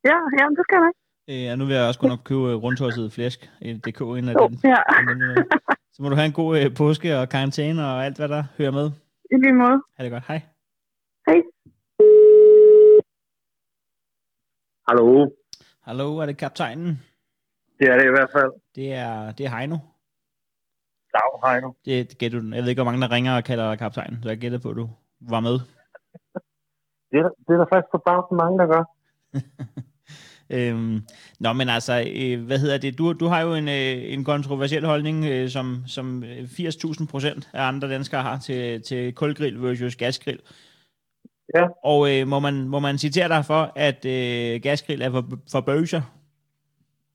[0.04, 0.92] Ja, ja, det skal jeg.
[1.30, 4.34] Øh, og nu vil jeg også gå nok købe rundtosset flæsk, øh, DK, inden af
[4.48, 4.60] den.
[4.64, 4.80] ja.
[5.12, 5.36] øh.
[5.92, 8.70] Så må du have en god øh, påske og karantæne og alt, hvad der hører
[8.70, 8.90] med.
[9.32, 9.82] I lige måde.
[9.96, 10.24] Ha' det godt.
[10.28, 10.40] Hej.
[11.26, 11.38] Hej.
[14.88, 15.30] Hallo?
[15.82, 17.02] Hallo, er det kaptajnen?
[17.78, 18.52] Det er det i hvert fald.
[18.74, 19.76] Det er, det er Heino.
[21.14, 21.72] Dag, Heino.
[21.84, 22.54] Det gætter du.
[22.54, 24.70] Jeg ved ikke, hvor mange der ringer og kalder dig kaptajn, så jeg gætter på,
[24.70, 24.88] at du
[25.20, 25.58] var med.
[27.10, 28.84] Det er, det er der faktisk bagsen mange, der gør.
[30.52, 31.00] Øhm,
[31.40, 32.98] nå, men altså, øh, hvad hedder det?
[32.98, 37.50] Du, du har jo en, øh, en kontroversiel holdning, øh, som, som øh, 80.000 procent
[37.52, 40.40] af andre danskere har til, til kulgrill versus gasgrill.
[41.54, 41.66] Ja.
[41.84, 45.60] Og øh, må, man, må man citere dig for, at øh, gasgrill er for, for
[45.60, 46.02] bøger?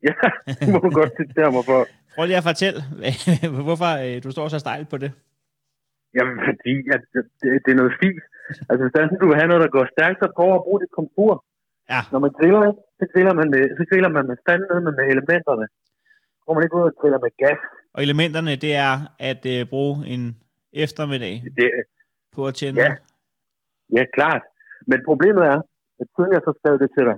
[0.03, 0.13] Ja,
[0.47, 1.85] det må du godt citere mig for.
[2.15, 2.79] Prøv lige at fortælle,
[3.67, 5.11] hvorfor øh, du står så stejlt på det.
[6.15, 7.23] Jamen, fordi at det,
[7.65, 8.23] det er noget fint.
[8.69, 10.81] Altså, hvis er sådan, du vil have noget, der går stærkt, så prøv at bruge
[10.83, 11.33] dit komfur.
[11.93, 12.01] Ja.
[12.13, 12.61] Når man griller,
[12.99, 15.65] så griller man med, så griller man med fanden med, med elementerne.
[16.43, 17.61] Går man ikke ud og griller med gas.
[17.95, 18.93] Og elementerne, det er
[19.31, 20.23] at øh, bruge en
[20.83, 21.69] eftermiddag Det,
[22.35, 22.81] på at tænde.
[22.81, 22.91] Ja.
[23.97, 24.43] ja, klart.
[24.89, 25.59] Men problemet er,
[26.01, 27.17] at siden jeg så skrev det til dig,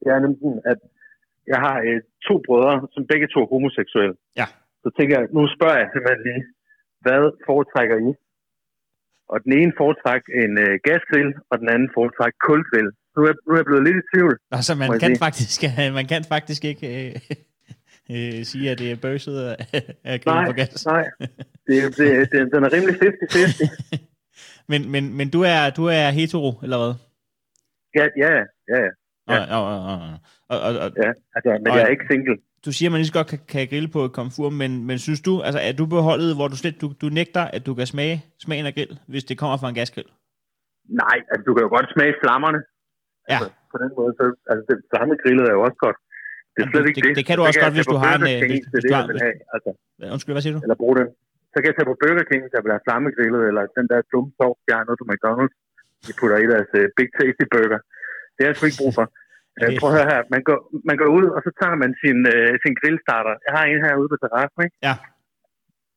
[0.00, 0.80] det er nemlig at
[1.52, 4.14] jeg har øh, to brødre, som begge to er homoseksuelle.
[4.40, 4.46] Ja.
[4.82, 6.42] Så tænker jeg, nu spørger jeg simpelthen lige,
[7.04, 8.10] hvad foretrækker I?
[9.32, 12.90] Og den ene foretræk en øh, gasgrill, og den anden foretræk kulgrill.
[13.16, 14.34] Nu er, nu er jeg blevet lidt i tvivl.
[14.58, 15.18] Altså, man kan, sige?
[15.26, 15.58] faktisk,
[15.98, 17.14] man kan faktisk ikke øh,
[18.12, 19.56] øh, sige, at det er bøsset af,
[20.04, 20.86] af grille Nej, på gas.
[20.86, 21.04] nej.
[21.66, 23.98] Det, det, det, den er rimelig 50-50.
[24.70, 26.94] men, men, men du er, du er hetero, eller hvad?
[27.98, 28.80] Ja, ja, ja.
[28.84, 28.88] ja.
[29.30, 29.56] Ja.
[29.56, 30.00] og, og, og,
[30.48, 31.10] og, og, og, ja.
[31.34, 32.36] Altså, men Og- jeg er ikke single.
[32.64, 34.96] Du siger, at man lige så godt kan, kan grille på et komfur, men, men
[35.06, 37.86] synes du, altså er du beholdet, hvor du slet, du, du nægter, at du kan
[37.94, 40.10] smage smagen af grill, hvis det kommer fra en gasgrill?
[41.02, 42.60] Nej, altså, du kan jo godt smage flammerne.
[43.32, 43.38] Ja.
[43.38, 45.98] Altså, på den måde, så, altså, det flammegrillet er jo også godt.
[46.00, 47.18] Det er Jamen, slet det- ikke det- det.
[47.18, 48.72] det kan du Så også jeg godt, hvis du på har en, King, hvis- det
[48.74, 49.36] hvis det, du har- have.
[49.54, 49.70] Altså,
[50.14, 50.60] Undskyld, hvad siger du?
[50.66, 51.08] eller bruge den.
[51.52, 54.30] Så kan jeg tage på Burger King, der vil have flammegrillet, eller den der dumme
[54.38, 55.54] sovs, jeg har noget på McDonald's,
[56.06, 57.80] de putter i deres uh, Big Tasty Burger.
[58.34, 59.06] Det har jeg sgu ikke brug for.
[59.56, 59.78] Okay.
[59.80, 60.20] Prøv at høre her.
[60.34, 63.34] Man går, man går ud, og så tager man sin, uh, sin grillstarter.
[63.46, 64.76] Jeg har en herude på terrassen, ikke?
[64.88, 64.94] Ja.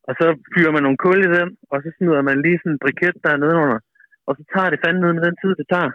[0.08, 2.82] Og så fyrer man nogle kul i den, og så smider man lige sådan en
[2.84, 3.80] briket der nedenunder.
[4.28, 5.92] Og så tager det fandme ned med den tid, det tager.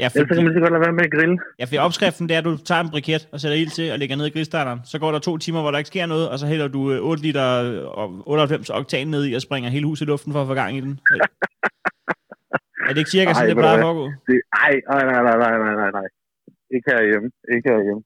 [0.00, 1.36] Ja, Ellers så fordi, kan man lige så godt lade være med at grille.
[1.60, 3.98] ja, for opskriften det er, at du tager en briket og sætter ild til og
[3.98, 4.80] lægger ned i grillstarteren.
[4.92, 7.10] Så går der to timer, hvor der ikke sker noget, og så hælder du øh,
[7.10, 7.46] 8 liter
[8.00, 10.76] og 98 oktan ned i og springer hele huset i luften for at få gang
[10.78, 11.00] i den.
[12.86, 14.04] er det ikke cirka Ej, sådan, det plejer at foregå?
[14.58, 16.08] Nej, nej, nej, nej, nej, nej.
[16.74, 17.28] Ikke herhjemme.
[17.54, 18.02] Ikke herhjemme.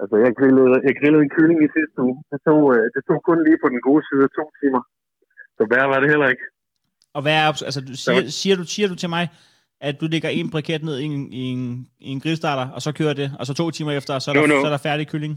[0.00, 2.16] Altså, jeg grillede, jeg grillede en kylling i sidste uge.
[2.30, 4.82] Det tog, øh, det tog kun lige på den gode side af to timer.
[5.56, 6.44] Så værre var det heller ikke.
[7.16, 9.24] Og hvad er, altså, du, siger, siger, du, siger du til mig,
[9.88, 11.62] at du lægger en briket ned i en, i en,
[12.06, 14.40] i en grillstarter, og så kører det, og så to timer efter, så er der,
[14.40, 14.60] No, no.
[14.62, 15.34] Så er der færdig kylling?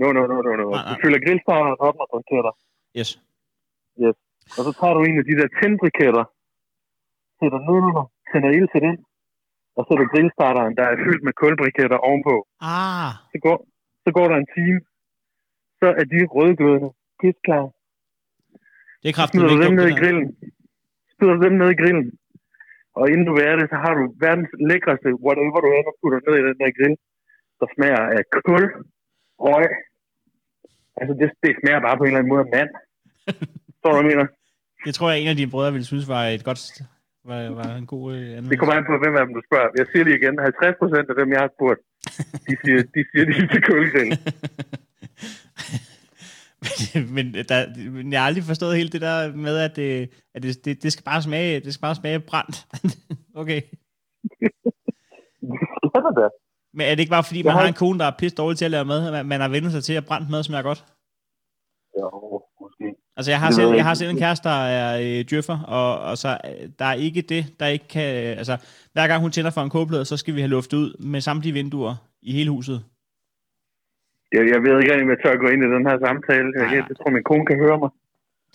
[0.00, 0.66] No, no, no, no, no.
[0.70, 0.92] Nej, nej.
[0.92, 2.52] Du fylder grillstarteren op og briketter.
[2.98, 3.10] Yes.
[4.58, 6.24] Og så tager du en af de der tændbriketter,
[7.38, 8.96] sætter nedenunder, tænder ild til den,
[9.76, 12.34] og så er der grillstarteren, der er fyldt med kulbriketter ovenpå.
[12.74, 13.56] Ah, Så går,
[14.04, 14.80] så går der en time,
[15.80, 17.64] så er de rødglødende pissklar.
[19.02, 20.26] det er Så kraftigt smider du dem ned det i grillen.
[21.14, 22.06] Smider du dem ned i grillen.
[22.98, 26.34] Og inden du vil det, så har du verdens lækreste, whatever du ender putter ned
[26.40, 26.96] i den der grill.
[27.60, 28.64] der smager af kul,
[29.46, 29.68] røg.
[31.00, 32.70] Altså, det, det smager bare på en eller anden måde af mand.
[33.80, 34.26] Så du, hvad jeg mener?
[34.86, 36.60] Det tror jeg, en af dine brødre ville synes var et godt
[37.30, 38.50] var, var en god øh, anmeldelse.
[38.50, 39.68] Det kommer an på, hvem af dem du spørger.
[39.80, 41.80] Jeg siger lige igen, 50 procent af dem, jeg har spurgt,
[42.46, 44.10] de siger, de siger, de er til kulgrill.
[47.16, 50.64] men, der, men jeg har aldrig forstået helt det der med, at det, at det,
[50.64, 52.56] det, det skal bare smage, det skal bare smage brændt.
[53.42, 53.60] okay.
[54.40, 54.50] Det
[55.94, 56.30] er
[56.76, 58.64] Men er det ikke bare fordi, man har en kone, der er pisse dårlig til
[58.64, 60.84] at lave mad, man, har vendt sig til, at brændt mad smager godt?
[61.98, 62.08] Jo.
[63.16, 66.18] Altså, jeg har, selv, jeg har selv en kæreste, der er øh, djøffer, og, og
[66.18, 68.10] så øh, der er ikke det, der ikke kan...
[68.40, 68.56] Altså,
[68.92, 71.52] hver gang hun tænder for en kogeplade, så skal vi have luftet ud med samtlige
[71.52, 72.84] vinduer i hele huset.
[74.32, 76.52] Jeg, jeg ved ikke om jeg tør at gå ind i den her samtale.
[76.56, 77.90] Jeg, jeg, jeg tror, min kone kan høre mig.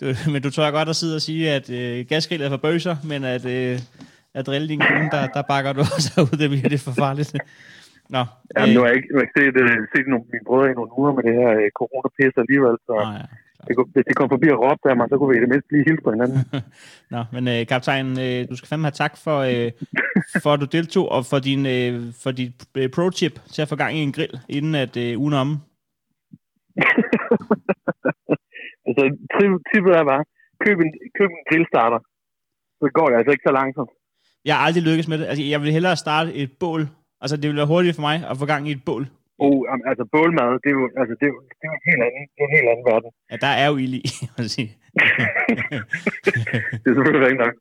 [0.00, 2.96] Du, men du tør godt at sidde og sige, at øh, gasgrill er for bøser,
[3.10, 3.78] men at, øh,
[4.34, 7.30] at drille din kone, der, der bakker du også ud, det bliver det for farligt.
[8.14, 8.22] Nå,
[8.56, 10.70] Jamen, nu har jeg ikke, nu har jeg ikke set, uh, set nogle, mine brødre
[10.70, 13.24] i nogle uger med det her uh, corona-pis alligevel, så Nå, ja.
[13.66, 15.48] Det, kunne- hvis de kom forbi og råbte af mig, så kunne vi i det
[15.52, 16.38] mindste lige hilse på hinanden.
[17.14, 19.68] Nå, men øh, kaptajn, øh, du skal fandme have tak for, øh,
[20.42, 21.92] for at du deltog, og for din øh,
[22.22, 25.34] for dit øh, pro-tip til at få gang i en grill, inden at øh, ugen
[25.42, 25.54] omme.
[28.86, 29.02] altså,
[29.70, 30.22] tippet er bare,
[30.64, 32.00] køb en, køb en grillstarter.
[32.80, 33.90] Så går det altså ikke så langsomt.
[34.44, 35.26] Jeg har aldrig lykkes med det.
[35.26, 36.88] Altså, jeg vil hellere starte et bål.
[37.20, 39.06] Altså, det vil være hurtigt for mig at få gang i et bål.
[39.38, 39.58] Oh,
[39.90, 42.24] altså, bålmad, det er jo, altså, det er jo, det er jo en helt anden,
[42.34, 43.10] det er en helt anden verden.
[43.30, 44.02] Ja, der er jo ild i,
[44.38, 44.70] jeg sige.
[46.82, 47.54] Det er selvfølgelig rigtigt nok.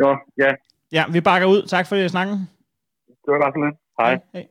[0.00, 0.08] Jo,
[0.42, 0.50] ja,
[0.96, 1.62] ja, vi bakker ud.
[1.74, 2.36] Tak for det, snakken.
[3.22, 3.78] det var hvert fald lidt.
[4.00, 4.14] Hej.
[4.34, 4.44] Hej.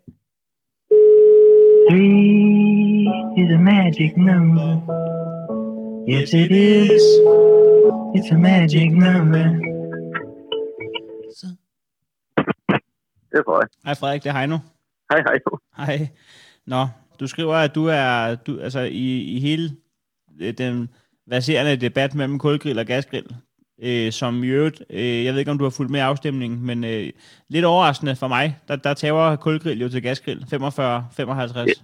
[1.88, 3.06] Three
[3.42, 4.70] is a magic number.
[6.14, 7.04] Yes, it is.
[8.18, 9.46] It's a magic number.
[11.40, 11.48] Så.
[13.32, 13.70] Det er Frederik.
[13.86, 14.58] Hej Frederik, det er Heino.
[15.12, 15.38] Hej, hej.
[15.78, 16.08] Hej.
[16.68, 16.88] Nå,
[17.20, 19.70] du skriver, at du er du, altså, i, i hele
[20.42, 20.90] øh, den
[21.28, 23.26] verserende debat mellem kulgrill og gasgrill,
[23.82, 26.84] øh, som i øvrigt, øh, jeg ved ikke, om du har fulgt med afstemningen, men
[26.84, 27.10] øh,
[27.50, 31.82] lidt overraskende for mig, der, der tager kulgrill jo til gasgrill, 45-55.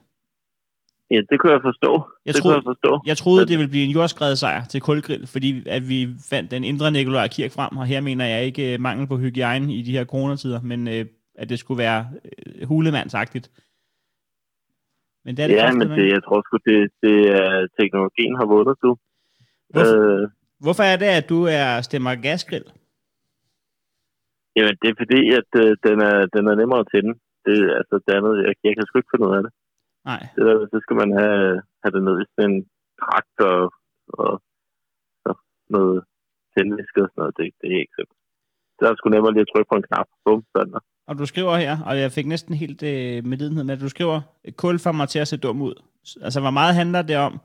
[1.11, 2.03] Ja, det kunne jeg forstå.
[2.25, 3.01] Jeg det troede- kunne jeg forstå.
[3.05, 6.63] Jeg troede, det ville blive en jordskredet sejr til kulgrill, fordi at vi fandt den
[6.63, 9.91] indre Nikolaj Kirk frem, og her mener jeg ikke øh, mangel på hygiejne i de
[9.91, 11.05] her coronatider, men øh,
[11.36, 12.07] at det skulle være
[12.55, 13.51] øh, hulemandsagtigt.
[15.26, 18.45] Men det er det ja, men det, jeg tror sgu, det, det er teknologien har
[18.53, 18.91] vundet, du.
[19.69, 20.22] Hvorfor?
[20.24, 20.30] Øh,
[20.65, 22.67] Hvorfor er det, at du er stemmer gasgrill?
[24.55, 27.13] jamen, det er fordi, at øh, den, er, den er nemmere til den.
[27.45, 29.51] Det, er altså, det andet, jeg, jeg kan sgu ikke finde ud af det.
[30.09, 30.22] Nej.
[30.36, 32.57] det der, så skal man have, have det ned i sådan en
[33.01, 33.61] trakt og,
[34.22, 34.34] og,
[35.30, 35.36] og
[35.76, 35.97] noget
[36.53, 37.38] tændviske og sådan noget.
[37.38, 38.19] Det, det er ikke simpelt.
[38.78, 40.09] Det er sgu nemmere lige at trykke på en knap.
[40.26, 40.84] Bum, sådan der.
[41.08, 44.22] Og du skriver her, og jeg fik næsten helt øh, medlidenhed med, at du skriver,
[44.58, 45.76] kul får mig til at se dum ud.
[46.22, 47.39] Altså, hvor meget handler det om,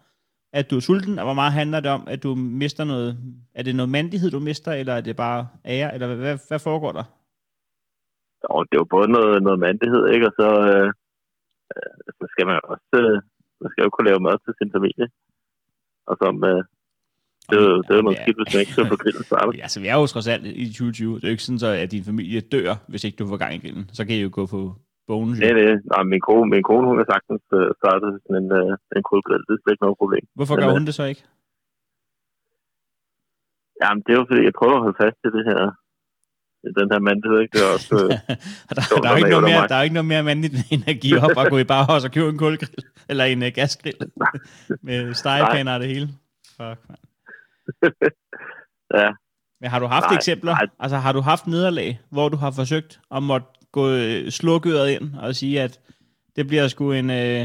[0.53, 3.19] at du er sulten, og hvor meget handler det om, at du mister noget...
[3.55, 6.59] Er det noget mandighed, du mister, eller er det bare ære, eller hvad, hvad, hvad
[6.59, 7.05] foregår der?
[8.43, 10.27] Og det er jo både noget, noget mandighed, ikke?
[10.27, 10.89] Og så, øh,
[11.77, 13.23] øh så skal man også øh,
[13.61, 15.07] man skal jo kunne lave mad til sin familie.
[16.11, 16.63] Og som, øh,
[17.51, 18.23] det, er jo, det er noget Ja.
[18.23, 19.51] skidt, hvis man ikke skal på grillen startet.
[19.59, 21.15] Ja, altså, vi er jo trods alt i 2020.
[21.15, 23.53] Det er jo ikke sådan, så, at din familie dør, hvis ikke du får gang
[23.55, 23.85] i grillen.
[23.97, 24.61] Så kan I jo gå på
[25.09, 25.39] bonus.
[25.39, 25.77] Nej, nej.
[25.93, 29.43] Nej, min kone, min kone, hun har sagtens øh, startet sådan en, øh, en kulgrill.
[29.47, 30.25] Det er slet ikke noget problem.
[30.39, 31.23] Hvorfor Men, gør øh, hun det så ikke?
[33.83, 35.61] Jamen, det er jo fordi, jeg prøver at holde fast til det her
[36.81, 37.53] den her mandighed, ikke?
[37.59, 38.11] Det er også, øh,
[38.77, 39.69] der, der, er ikke noget er mere, mig.
[39.69, 40.55] der er ikke noget mere mandligt
[40.93, 42.75] at give op og gå i barhus og købe en kulgrill,
[43.09, 43.99] eller en uh, gasgrill,
[44.83, 46.07] med stegepaner og det hele.
[46.57, 46.97] Fuck, man.
[49.01, 49.09] ja.
[49.61, 50.53] Men har du haft Nej, eksempler?
[50.53, 50.67] nej.
[50.79, 55.07] Altså har du haft nederlag, hvor du har forsøgt at måtte gå øh, slukøret ind
[55.25, 55.81] og sige, at
[56.37, 57.43] det bliver sgu en, øh,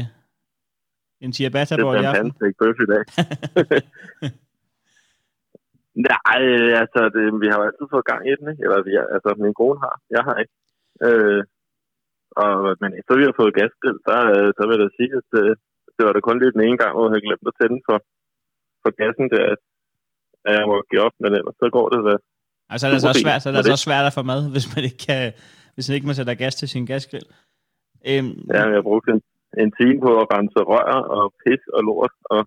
[1.24, 2.30] en ciabatta Det i en aften?
[2.30, 3.02] panstik bøf i dag.
[6.10, 6.42] Nej,
[6.82, 8.62] altså, det, vi har jo altid fået gang i den, ikke?
[8.66, 9.94] Eller, vi, altså, min kone har.
[10.16, 10.54] Jeg har ikke.
[11.06, 11.42] Øh,
[12.42, 12.52] og,
[12.82, 15.52] men efter vi har fået gasgrill, der, øh, så vil jeg da sige, at øh,
[15.96, 17.98] det var da kun lige den ene gang, hvor jeg havde glemt at tænde for,
[18.82, 19.62] for gassen der, at
[20.46, 22.14] at jeg må give op, men ellers så går det da.
[22.72, 23.86] Altså er det så Super fint svært, så er med det så det.
[23.88, 25.22] svært at få mad, hvis man ikke kan,
[25.74, 27.28] hvis man ikke må sætte gas til sin gasgrill.
[28.10, 29.20] Øhm, Ja, jeg har brugt en,
[29.62, 32.40] en time på at rense rør og pis og lort og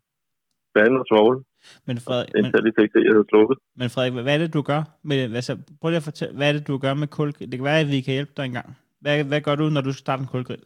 [0.76, 1.40] vand og svogle,
[1.88, 3.58] men, Frederik, men, indtil de fik det, jeg havde slukket.
[3.80, 4.82] men Frederik, hvad er det, du gør?
[5.10, 7.52] Med, altså, prøv lige at fortælle, hvad er det, du gør med kulgrill?
[7.52, 8.70] Det kan være, at vi kan hjælpe dig engang.
[9.02, 10.66] Hvad, hvad gør du, når du starter en kulgrill?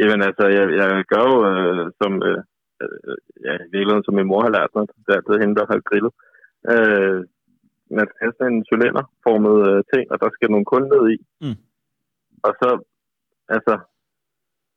[0.00, 2.42] Jamen altså, jeg, jeg gør jo øh, som, øh, øh,
[3.46, 5.88] ja, i virkeligheden, som min mor har lært mig, det er altid hende, der har
[5.88, 6.12] grillet.
[6.72, 7.18] Øh,
[7.98, 11.16] man skal have sådan en cylinderformet øh, ting, og der skal nogle kul ned i.
[11.44, 11.58] Mm.
[12.46, 12.70] Og så,
[13.56, 13.74] altså,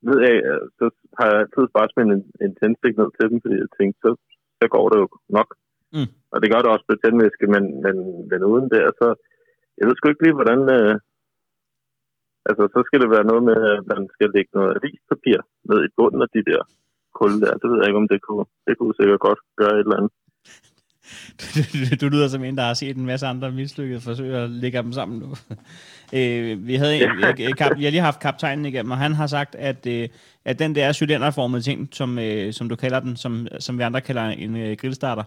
[0.07, 0.85] ved jeg, øh, så
[1.17, 4.11] har jeg altid bare smidt en, en tændstik ned til dem, fordi jeg tænkte, så,
[4.59, 5.49] så går det jo nok.
[5.95, 6.11] Mm.
[6.33, 7.95] Og det gør det også på tændvæske, men, men,
[8.29, 9.07] men uden det, så
[9.77, 10.61] jeg ved sgu ikke lige, hvordan...
[10.77, 10.95] Øh,
[12.49, 15.39] altså, så skal det være noget med, at man skal lægge noget avispapir
[15.69, 16.61] ned i bunden af de der
[17.20, 17.53] kul der.
[17.61, 20.11] Det ved jeg ikke, om det kunne, det kunne sikkert godt gøre et eller andet.
[21.41, 21.45] Du,
[21.78, 24.78] du, du lyder som en, der har set en masse andre mislykkede forsøg at lægge
[24.78, 25.30] dem sammen nu.
[26.20, 29.28] øh, vi havde en, jeg, jeg, jeg har lige haft kaptajnen igennem, og han har
[29.28, 30.09] sagt, at, øh,
[30.45, 34.01] at den der cylinderformede ting, som, øh, som du kalder den, som, som vi andre
[34.01, 35.24] kalder en øh, grillstarter,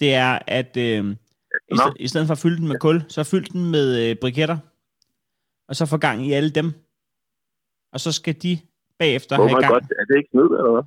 [0.00, 1.76] det er, at øh, i, Nå.
[1.76, 4.58] sted, i stedet for at fylde den med kul, så fyld den med øh, briketter,
[5.68, 6.72] og så få gang i alle dem.
[7.92, 8.58] Og så skal de
[8.98, 9.72] bagefter Oh have gang.
[9.72, 10.82] god, er det ikke snyd, eller hvad?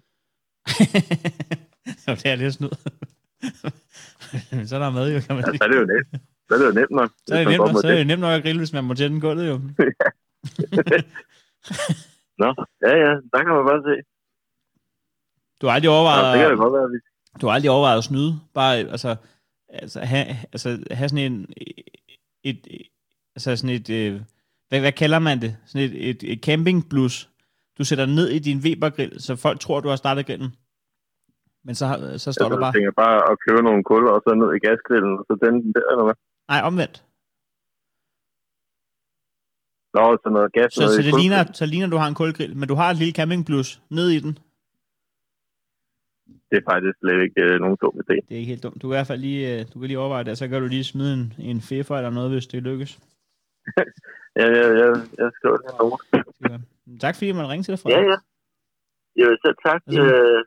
[2.21, 2.69] det er lidt snyd.
[4.67, 6.07] så er der mad jo, kan man Ja, så er det jo nemt.
[6.47, 7.09] Så er det jo nemt nok.
[7.27, 8.83] Så er det hvis nemt, med så er det nemt nok at grille, hvis man
[8.83, 9.55] må tænde gulvet jo.
[12.41, 12.49] Nå,
[12.85, 13.95] ja, ja, der kan man bare se.
[15.61, 16.97] Du har aldrig overvejet, det kan det godt være, vi...
[17.41, 18.39] du har aldrig overvejet at snyde.
[18.53, 19.15] Bare, altså,
[19.69, 21.53] altså, have, altså, have sådan en,
[22.43, 22.87] et, et
[23.35, 24.21] altså sådan et, øh,
[24.69, 25.57] hvad, hvad kalder man det?
[25.65, 27.29] Sådan et, et, et campingblus.
[27.77, 30.51] Du sætter ned i din Weber-grill, så folk tror, du har startet grillen.
[31.65, 31.85] Men så,
[32.17, 34.49] så står Altså, der bare, Jeg tænker bare at købe nogle kul, og så ned
[34.57, 36.17] i gasgrillen, og så tænde den der, eller hvad?
[36.51, 36.97] nej, omvendt.
[39.95, 40.73] Nå, så noget gas.
[40.73, 42.97] Så, noget så, det ligner, så ligner, du har en kulgrill, men du har et
[42.97, 44.33] lille campingblus ned i den.
[46.49, 48.15] Det er faktisk slet ikke øh, nogen dum idé.
[48.27, 48.81] Det er ikke helt dumt.
[48.81, 50.61] Du kan i hvert fald lige, øh, du kan lige overveje det, og så kan
[50.61, 52.99] du lige smide en, en fefer eller noget, hvis det lykkes.
[54.39, 56.26] Ja, ja, ja, jeg skriver det note.
[56.49, 56.57] Ja.
[57.03, 58.07] Tak fordi man ringte til dig, Ja, Frederik.
[58.13, 58.17] ja.
[59.21, 59.81] Jo, selv tak.
[59.87, 60.43] Altså, Øh,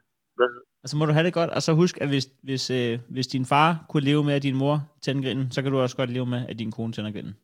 [0.82, 3.26] Og så må du have det godt, og så husk, at hvis, hvis, øh, hvis
[3.26, 6.10] din far kunne leve med, at din mor tænder grillen, så kan du også godt
[6.10, 7.34] leve med, at din kone tænder grillen.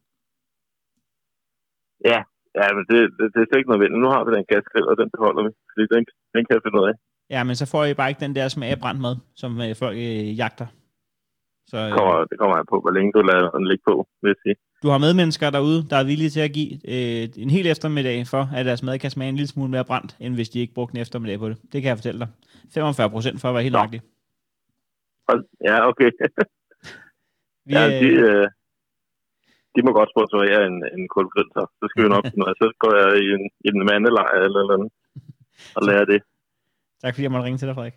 [2.60, 4.02] ja, men det, det, det er slet ikke nødvendigt.
[4.04, 5.50] Nu har vi den gasgrill, og den beholder vi.
[5.72, 6.02] Fordi den,
[6.34, 6.94] den kan jeg finde ud af.
[7.34, 9.72] Ja, men så får I bare ikke den der smag af brændt mad, som øh,
[9.82, 10.68] folk øh, jagter.
[11.70, 13.94] Så Det kommer, øh, det kommer an på, hvor længe du lader den ligge på,
[14.22, 14.56] vil jeg sige.
[14.82, 18.48] Du har medmennesker derude, der er villige til at give øh, en hel eftermiddag for,
[18.56, 20.94] at deres mad kan smage en lille smule mere brændt, end hvis de ikke brugte
[20.96, 21.58] en eftermiddag på det.
[21.72, 22.28] Det kan jeg fortælle dig.
[22.74, 24.00] 45 procent for at være helt nøjagtig.
[25.64, 26.10] Ja, okay.
[27.68, 28.48] Vi, ja, de, øh, øh,
[29.74, 31.62] de må godt sponsorere en, en kulgrill, så.
[31.78, 32.54] Så skal vi nok finde.
[32.62, 34.92] Så går jeg i en, i en mandelejr eller eller andet
[35.76, 36.20] og lærer det.
[37.02, 37.96] tak fordi jeg måtte ringe til dig, Frederik.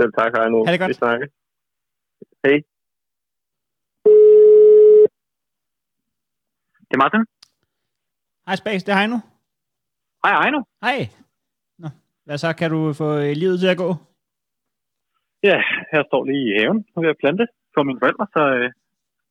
[0.00, 0.64] Selv tak, hej nu.
[0.64, 0.88] Ha' det godt.
[0.88, 1.26] Vi snakker.
[2.44, 2.56] Hej.
[6.88, 7.24] Det er Martin.
[8.46, 9.18] Hej Space, det er Heino.
[10.24, 10.64] Hej, nu.
[10.82, 11.08] Hej.
[11.78, 11.88] Nå,
[12.24, 12.52] hvad så?
[12.52, 13.90] Kan du få øh, livet til at gå?
[15.42, 15.58] Ja,
[15.92, 18.70] her står lige i haven og ved at plante for mine forældre, så øh,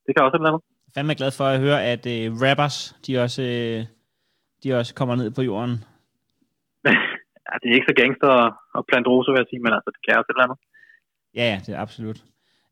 [0.05, 0.63] det kan også et eller andet.
[0.85, 2.77] Jeg er fandme glad for at høre, at øh, rappers,
[3.07, 3.79] de også, øh,
[4.63, 5.75] de også kommer ned på jorden.
[7.49, 8.31] Ja, det er ikke så gangster
[8.77, 10.59] at plante roser, vil jeg sige, men altså, det kan også et eller andet.
[11.37, 12.19] Ja, ja, det er absolut.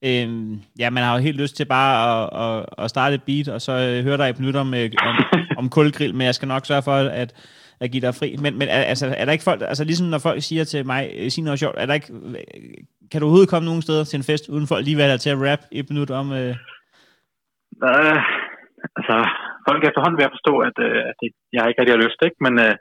[0.08, 3.47] Øhm, ja, man har jo helt lyst til bare at, at, at starte et beat,
[3.47, 5.16] og så øh, høre dig et minut om, øh, om,
[5.60, 7.30] om kulgrill, men jeg skal nok sørge for, at,
[7.80, 8.36] at give dig fri.
[8.43, 11.12] Men, men er, altså, er der ikke folk, altså ligesom når folk siger til mig,
[11.18, 12.36] øh, sig noget sjovt, er der ikke, øh,
[13.12, 15.41] kan du overhovedet komme nogen steder til en fest, uden folk lige være til at
[15.45, 16.34] rap et minut om...
[16.34, 16.56] Øh,
[17.84, 18.20] Øh,
[18.97, 19.16] altså,
[19.68, 22.20] folk er efterhånden ved at forstå, at, øh, at det, jeg ikke rigtig har lyst,
[22.28, 22.39] ikke?
[22.45, 22.74] Men øh,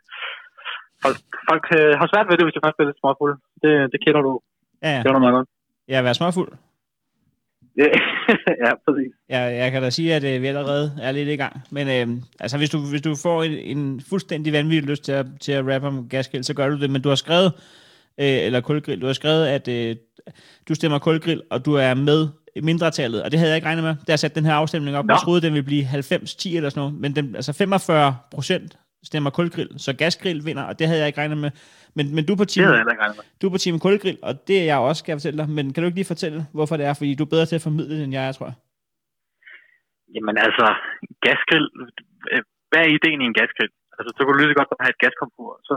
[1.05, 1.19] folk,
[1.51, 3.37] folk øh, har svært ved det, hvis de først bliver lidt småfulde.
[3.63, 4.33] Det, det kender du.
[4.83, 5.49] ja, ja, Det kender du meget godt.
[5.99, 6.51] er være småfuld.
[7.77, 7.89] Ja,
[8.65, 9.13] ja præcis.
[9.29, 11.61] Jeg, jeg kan da sige, at øh, vi allerede er lidt i gang.
[11.71, 15.27] Men øh, altså, hvis du, hvis du får en, en fuldstændig vanvittig lyst til at,
[15.41, 16.91] til at rappe om gasgrill, så gør du det.
[16.91, 17.53] Men du har skrevet,
[18.21, 19.97] øh, eller kulgrill, du har skrevet, at øh,
[20.69, 22.29] du stemmer kulgrill, og du er med
[22.63, 23.23] mindretallet.
[23.23, 25.07] Og det havde jeg ikke regnet med, da jeg satte den her afstemning op.
[25.07, 25.15] Nå.
[25.15, 26.95] Jeg troede, den ville blive 90-10 eller sådan noget.
[26.95, 28.79] Men den, altså 45 procent
[29.11, 31.51] stemmer kulgrill, så gasgrill vinder, og det havde jeg ikke regnet med.
[31.97, 32.67] Men, men du er på team,
[33.41, 35.49] du er på team kulgrill, og det er jeg også, skal jeg fortælle dig.
[35.59, 36.95] Men kan du ikke lige fortælle, hvorfor det er?
[37.01, 38.57] Fordi du er bedre til at formidle det, end jeg er, tror jeg.
[40.15, 40.67] Jamen altså,
[41.25, 41.67] gasgrill,
[42.33, 43.73] øh, hvad er ideen i en gasgrill?
[43.97, 45.75] Altså, så kan du lige så godt have et gaskomfur, så,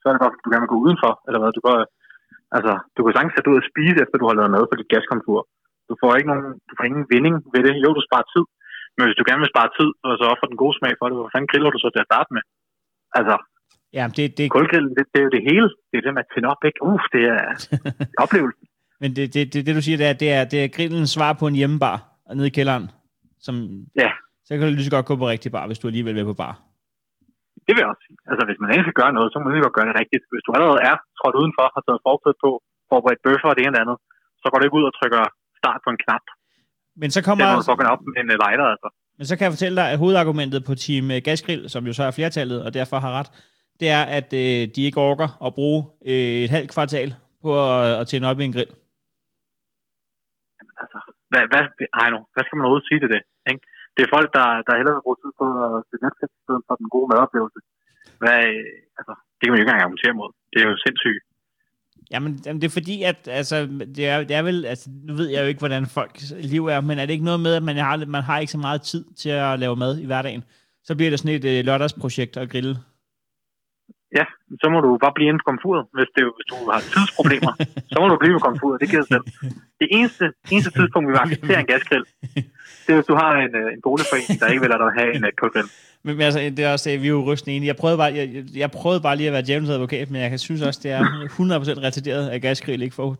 [0.00, 1.50] så er det godt, at du gerne vil gå udenfor, eller hvad?
[1.58, 1.76] Du, går,
[2.56, 4.92] altså, du kan sagtens sætte ud og spise, efter du har lavet mad på dit
[4.94, 5.40] gaskomfur.
[5.88, 7.74] Du får ikke nogen, du får ingen vinding ved det.
[7.84, 8.44] Jo, du sparer tid,
[8.96, 11.16] men hvis du gerne vil spare tid, og så offer den gode smag for det,
[11.16, 12.42] hvor fanden griller du så til at starte med?
[13.18, 13.36] Altså,
[13.98, 15.68] Ja, det, det, kulgrillen, det, det, er jo det hele.
[15.90, 16.80] Det er det med at tænde op, ikke?
[16.90, 17.42] Uff, det er
[18.24, 18.66] oplevelsen.
[19.02, 21.32] Men det, det, det, det du siger, det er, det er, det er grillens svar
[21.40, 21.96] på en hjemmebar
[22.38, 22.86] nede i kælderen.
[23.46, 23.54] Som,
[24.02, 24.10] Ja.
[24.46, 26.40] Så kan du lige så godt gå på rigtig bar, hvis du alligevel vil på
[26.44, 26.54] bar.
[27.66, 28.18] Det vil jeg også sige.
[28.30, 30.24] Altså, hvis man endelig skal gøre noget, så må man lige godt gøre det rigtigt.
[30.32, 32.50] Hvis du allerede er trådt udenfor, har taget fortid på,
[32.90, 33.98] forberedt bøffer og det ene det andet,
[34.40, 35.22] så går du ikke ud og trykker
[35.60, 36.24] start på en knap.
[36.96, 38.88] Men så Det kommer, er, når du fucking op en øh, lighter, altså.
[39.18, 42.02] men så kan jeg fortælle dig, at hovedargumentet på Team øh, Gasgrill, som jo så
[42.04, 43.30] er flertallet, og derfor har ret,
[43.80, 45.80] det er, at øh, de ikke orker at bruge
[46.10, 47.08] øh, et halvt kvartal
[47.44, 48.72] på at, at tænde op i en grill.
[50.82, 50.98] Altså,
[51.30, 51.62] hvad, hvad,
[52.00, 53.22] ej nu, hvad skal man overhovedet sige til det?
[53.50, 53.62] Ikke?
[53.94, 56.62] Det er folk, der, der hellere vil bruge tid på at se Netflix i stedet
[56.66, 57.60] for den gode madoplevelse.
[58.22, 60.30] Hvad, øh, altså, det kan man jo ikke engang argumentere mod.
[60.52, 61.22] Det er jo sindssygt.
[62.10, 65.28] Jamen, jamen, det er fordi, at altså, det, er, det er vel, altså, nu ved
[65.28, 67.76] jeg jo ikke, hvordan folks liv er, men er det ikke noget med, at man
[67.76, 70.44] har, man har ikke så meget tid til at lave mad i hverdagen?
[70.84, 72.78] Så bliver det sådan et øh, lørdagsprojekt at grille.
[74.18, 74.24] Ja,
[74.62, 77.52] så må du bare blive inde på komfuret, hvis, det, hvis du har tidsproblemer.
[77.92, 79.24] så må du blive på komfuret, det giver sig selv.
[79.80, 82.04] Det eneste, eneste tidspunkt, vi vil acceptere en gasgrill,
[82.84, 85.10] det er, hvis du har en, øh, en boligforening, der ikke vil lade dig have
[85.16, 85.68] en uh, kulgrill.
[86.04, 87.66] Men, men altså, det er også, øh, vi er jo rystende enige.
[87.68, 90.62] Jeg prøvede, bare, jeg, jeg- prøvede bare lige at være djævelens advokat, men jeg synes
[90.62, 93.16] også, det er 100% retarderet, at gasgrill ikke får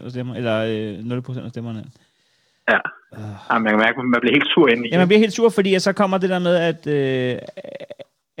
[0.00, 0.56] 1000% af stemmer, eller
[1.12, 1.84] øh, 0% af stemmerne.
[2.70, 2.78] Ja.
[3.52, 5.32] ja man kan mærke, at man bliver helt sur inde i Ja, man bliver helt
[5.32, 7.38] sur, fordi så kommer det der med, at, øh,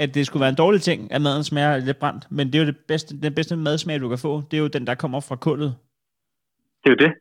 [0.02, 2.22] at det skulle være en dårlig ting, at maden smager lidt brændt.
[2.36, 4.32] Men det er jo det bedste, den bedste madsmag, du kan få.
[4.48, 5.70] Det er jo den, der kommer fra kullet.
[6.82, 7.12] Det er jo det.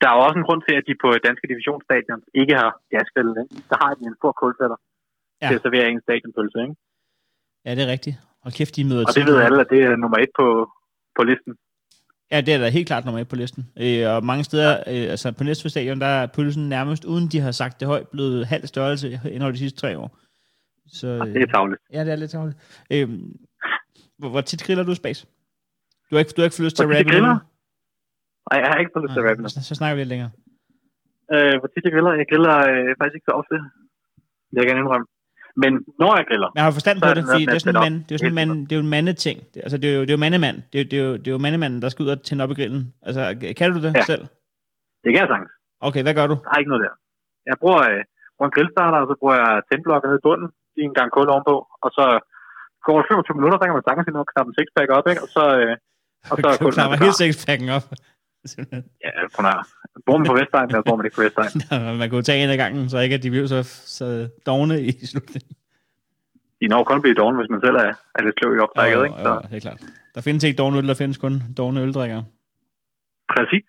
[0.00, 2.72] Der er jo også en grund til, at de på danske divisionsstadion ikke har.
[2.92, 3.64] Ikke?
[3.70, 4.78] Der har de en stor kulfætter
[5.42, 5.48] Ja.
[5.48, 6.58] til at servere en stadionpølse.
[6.64, 6.74] Ikke?
[7.64, 8.16] Ja, det er rigtigt.
[8.44, 10.46] Og kæft, de møder Og det ved alle, at det er nummer et på,
[11.16, 11.52] på listen.
[12.32, 13.62] Ja, det er da helt klart nummer et på listen.
[13.84, 17.40] Øh, og mange steder, øh, altså på næste stadion, der er pølsen nærmest, uden de
[17.40, 20.18] har sagt det højt, blevet halv størrelse inden de sidste tre år.
[20.88, 21.80] Så, øh, Det er tavligt.
[21.92, 22.58] Ja, det er lidt tavligt.
[22.92, 23.08] Øh,
[24.18, 25.26] hvor, hvor tit griller du space?
[26.10, 27.36] Du har ikke, du har ikke fået lyst til at rappe griller?
[28.50, 29.48] Nej, jeg har ikke fået lyst til at rappe.
[29.48, 30.30] Så, så snakker vi lidt længere.
[31.34, 32.12] Øh, hvor tit jeg griller?
[32.22, 33.54] Jeg griller øh, faktisk ikke så ofte.
[34.50, 35.06] Det jeg gerne indrømme.
[35.62, 35.72] Men
[36.02, 38.12] når jeg griller, jeg har forstand på det, fordi det er sådan en mand, det
[38.14, 39.36] er sådan en mand, det er jo en mandeting.
[39.52, 40.56] Det, altså, det er jo, det er jo mandemand.
[40.72, 42.50] Det er, det, er jo, det er jo mandemanden, der skal ud og tænde op
[42.54, 42.82] i grillen.
[43.08, 43.20] Altså,
[43.58, 44.02] kan du det Ja.
[44.12, 44.24] selv?
[45.02, 45.52] det kan jeg sagtens.
[45.88, 46.36] Okay, hvad gør du?
[46.44, 46.94] Der er ikke noget der.
[47.50, 48.02] Jeg bruger, øh,
[48.36, 50.48] bruger en grillstarter, og så bruger jeg tændblokker ned i bunden,
[50.84, 52.04] en gang kul ovenpå, og så
[52.86, 55.22] går det 25 minutter, så kan man sagtens nå at knappe en sixpack op, ikke?
[55.24, 55.74] Og så, øh,
[56.30, 57.12] og så er Du helt klar.
[57.22, 57.86] sexpacken op.
[59.04, 59.64] Ja, at høre.
[60.06, 61.52] Bor man på Vestegn, eller bor man ikke på Vestegn?
[62.00, 63.60] Man kunne tage en af gangen, så ikke at de bliver så,
[63.96, 65.52] så dogne i slutningen.
[66.60, 69.16] De når kun blive doven, hvis man selv er, er lidt klog i optrækket, ikke?
[69.24, 69.80] Så Jo, det er klart.
[70.14, 72.24] Der findes ikke dogne øl, der findes kun dogne øldrikkere.
[73.34, 73.64] præcis.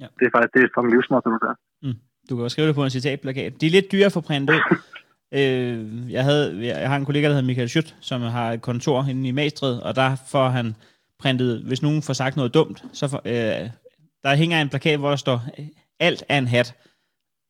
[0.00, 0.06] Ja.
[0.18, 1.54] Det er faktisk det er fucking livsmål, du der.
[2.30, 3.60] Du kan jo skrive det på en citatplakat.
[3.60, 4.60] De er lidt dyre at få printet ud.
[5.32, 9.04] øh, jeg, havde, jeg har en kollega, der hedder Michael Schødt, som har et kontor
[9.10, 10.74] inde i Magstred, og der får han
[11.18, 13.68] printet, hvis nogen får sagt noget dumt, så får, øh,
[14.22, 15.42] der hænger en plakat, hvor der står,
[16.00, 16.74] alt er en hat.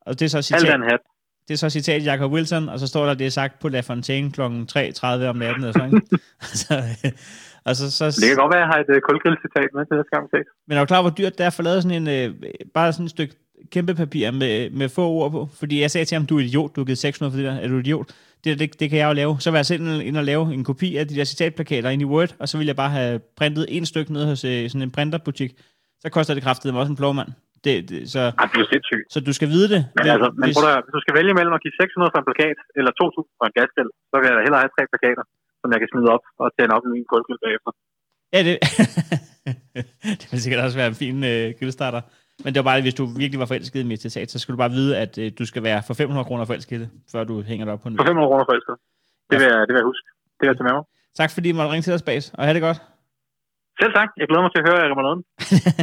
[0.01, 1.01] Og det er så Alt citat, er en hat.
[1.49, 3.81] det er så citat Jacob Wilson, og så står der, det er sagt på La
[3.81, 4.41] Fontaine kl.
[4.41, 4.45] 3.30
[5.07, 6.19] om natten, eller sådan, ikke?
[6.63, 6.75] så,
[7.05, 7.13] øh,
[7.65, 10.13] og så, Det kan godt være, at jeg har et uh, kulgrillcitat med til næste
[10.15, 10.25] gang,
[10.67, 12.29] men er du klar, hvor dyrt det er at få lavet sådan en, øh,
[12.75, 13.35] bare sådan et stykke
[13.73, 15.49] kæmpe papir med, med få ord på?
[15.59, 17.57] Fordi jeg sagde til ham, du er idiot, du har givet 600 for det der.
[17.65, 18.09] Er du idiot?
[18.45, 19.33] Det, det, det kan jeg jo lave.
[19.45, 22.09] Så var jeg selv inde og lave en kopi af de der citatplakater ind i
[22.13, 24.93] Word, og så ville jeg bare have printet en stykke ned hos øh, sådan en
[24.97, 25.51] printerbutik.
[26.03, 27.29] Så koster det kraftigt også en plovmand.
[27.65, 29.05] Det, det, så, Ej, det er sindssygt.
[29.15, 29.81] så du skal vide det.
[29.97, 32.19] Men, altså, men hvis- prøv at, hvis du skal vælge mellem at give 600 for
[32.23, 35.25] en plakat, eller 2.000 for en gasgrill, så vil jeg da hellere have tre plakater,
[35.61, 37.71] som jeg kan smide op og tænde op i min kulgrill bagefter.
[38.35, 38.55] Ja, det,
[40.21, 42.03] det vil sikkert også være en fin øh, grillstarter.
[42.45, 44.59] Men det var bare, hvis du virkelig var forelsket i mit citat, så skulle du
[44.59, 47.73] bare vide, at øh, du skal være for 500 kroner forelsket før du hænger det
[47.75, 48.77] op på en For 500 kroner for elsket.
[49.31, 50.07] Det vil, jeg, det vil jeg huske.
[50.37, 50.85] Det vil jeg tage med mig.
[51.21, 52.79] Tak fordi I måtte ringe til os, Bas, og have det godt.
[53.81, 54.09] Selv tak.
[54.17, 55.23] Jeg glæder mig til at høre jer remouladen.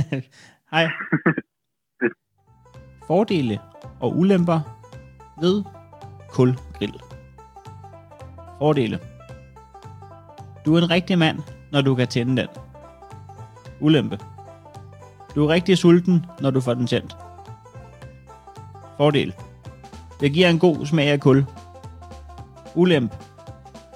[0.73, 0.85] Hej.
[3.07, 3.59] Fordele
[3.99, 4.59] og ulemper
[5.41, 5.63] ved
[6.29, 6.93] kulgrill.
[8.57, 8.99] Fordele.
[10.65, 11.39] Du er en rigtig mand,
[11.71, 12.47] når du kan tænde den.
[13.79, 14.17] Ulempe.
[15.37, 17.17] Du er rigtig sulten, når du får den tændt.
[18.97, 19.33] Fordel.
[20.19, 21.45] Det giver en god smag af kul.
[22.75, 23.15] Ulempe.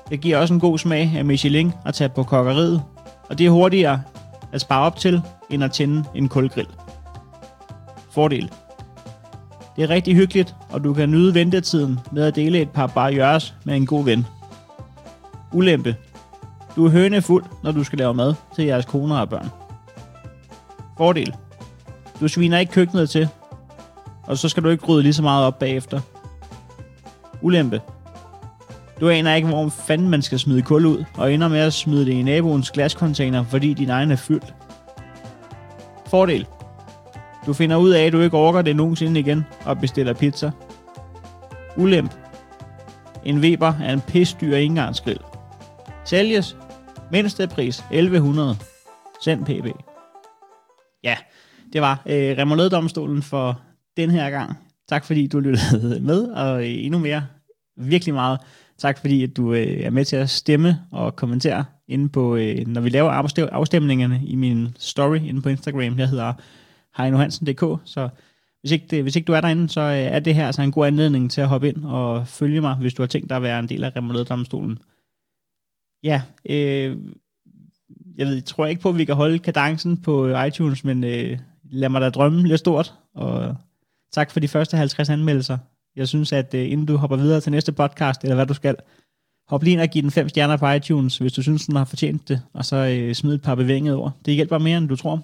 [0.10, 2.84] Det giver også en god smag af Michelin at tage på kokkeriet,
[3.30, 4.02] og det er hurtigere
[4.52, 6.68] at spare op til, end at tænde en kulgrill.
[8.12, 8.52] Fordel.
[9.76, 13.54] Det er rigtig hyggeligt, og du kan nyde ventetiden med at dele et par barrières
[13.64, 14.28] med en god ven.
[15.54, 15.96] Ulempe.
[16.76, 19.61] Du er hønefuld, når du skal lave mad til jeres koner og børn.
[21.02, 21.36] Fordel.
[22.20, 23.30] Du sviner ikke køkkenet til,
[24.24, 26.02] og så skal du ikke rydde lige så meget op bagefter.
[27.42, 27.82] Ulempe.
[29.00, 32.06] Du aner ikke, hvor fanden man skal smide kul ud, og ender med at smide
[32.06, 34.54] det i naboens glascontainer, fordi din egen er fyldt.
[36.08, 36.48] Fordel.
[37.46, 40.52] Du finder ud af, at du ikke orker det nogensinde igen, og bestiller pizza.
[41.78, 42.14] Ulemp.
[43.26, 45.20] En Weber er en pisdyr engangsgrill.
[46.06, 46.58] Sælges.
[47.12, 48.56] Mindste pris 1100.
[49.22, 49.91] Send pb.
[51.74, 53.62] Det var øh, Remouladedomstolen for
[53.98, 54.58] den her gang.
[54.90, 57.26] Tak fordi du lyttede med, og øh, endnu mere,
[57.78, 58.40] virkelig meget
[58.82, 62.68] Tak fordi, at du øh, er med til at stemme og kommentere inde på, øh,
[62.68, 63.12] når vi laver
[63.52, 66.00] afstemningerne i min story inde på Instagram.
[66.00, 66.34] Jeg hedder
[66.98, 68.10] heinohansen.dk, så
[68.62, 70.72] hvis ikke, det, hvis ikke du er derinde, så øh, er det her altså en
[70.72, 73.44] god anledning til at hoppe ind og følge mig, hvis du har tænkt dig at
[73.44, 74.78] være en del af Remoulade-domstolen.
[76.04, 76.98] Ja, øh,
[78.18, 81.04] jeg ved, jeg tror ikke på, at vi kan holde kadencen på øh, iTunes, men
[81.04, 81.40] øh,
[81.72, 83.56] lad mig da drømme lidt stort, og
[84.14, 85.58] tak for de første 50 anmeldelser.
[85.96, 88.76] Jeg synes, at øh, inden du hopper videre til næste podcast, eller hvad du skal,
[89.48, 91.86] hop lige ind og giv den fem stjerner på iTunes, hvis du synes, den har
[91.86, 94.12] fortjent det, og så øh, smid et par bevægede ord.
[94.26, 95.22] Det hjælper mere, end du tror.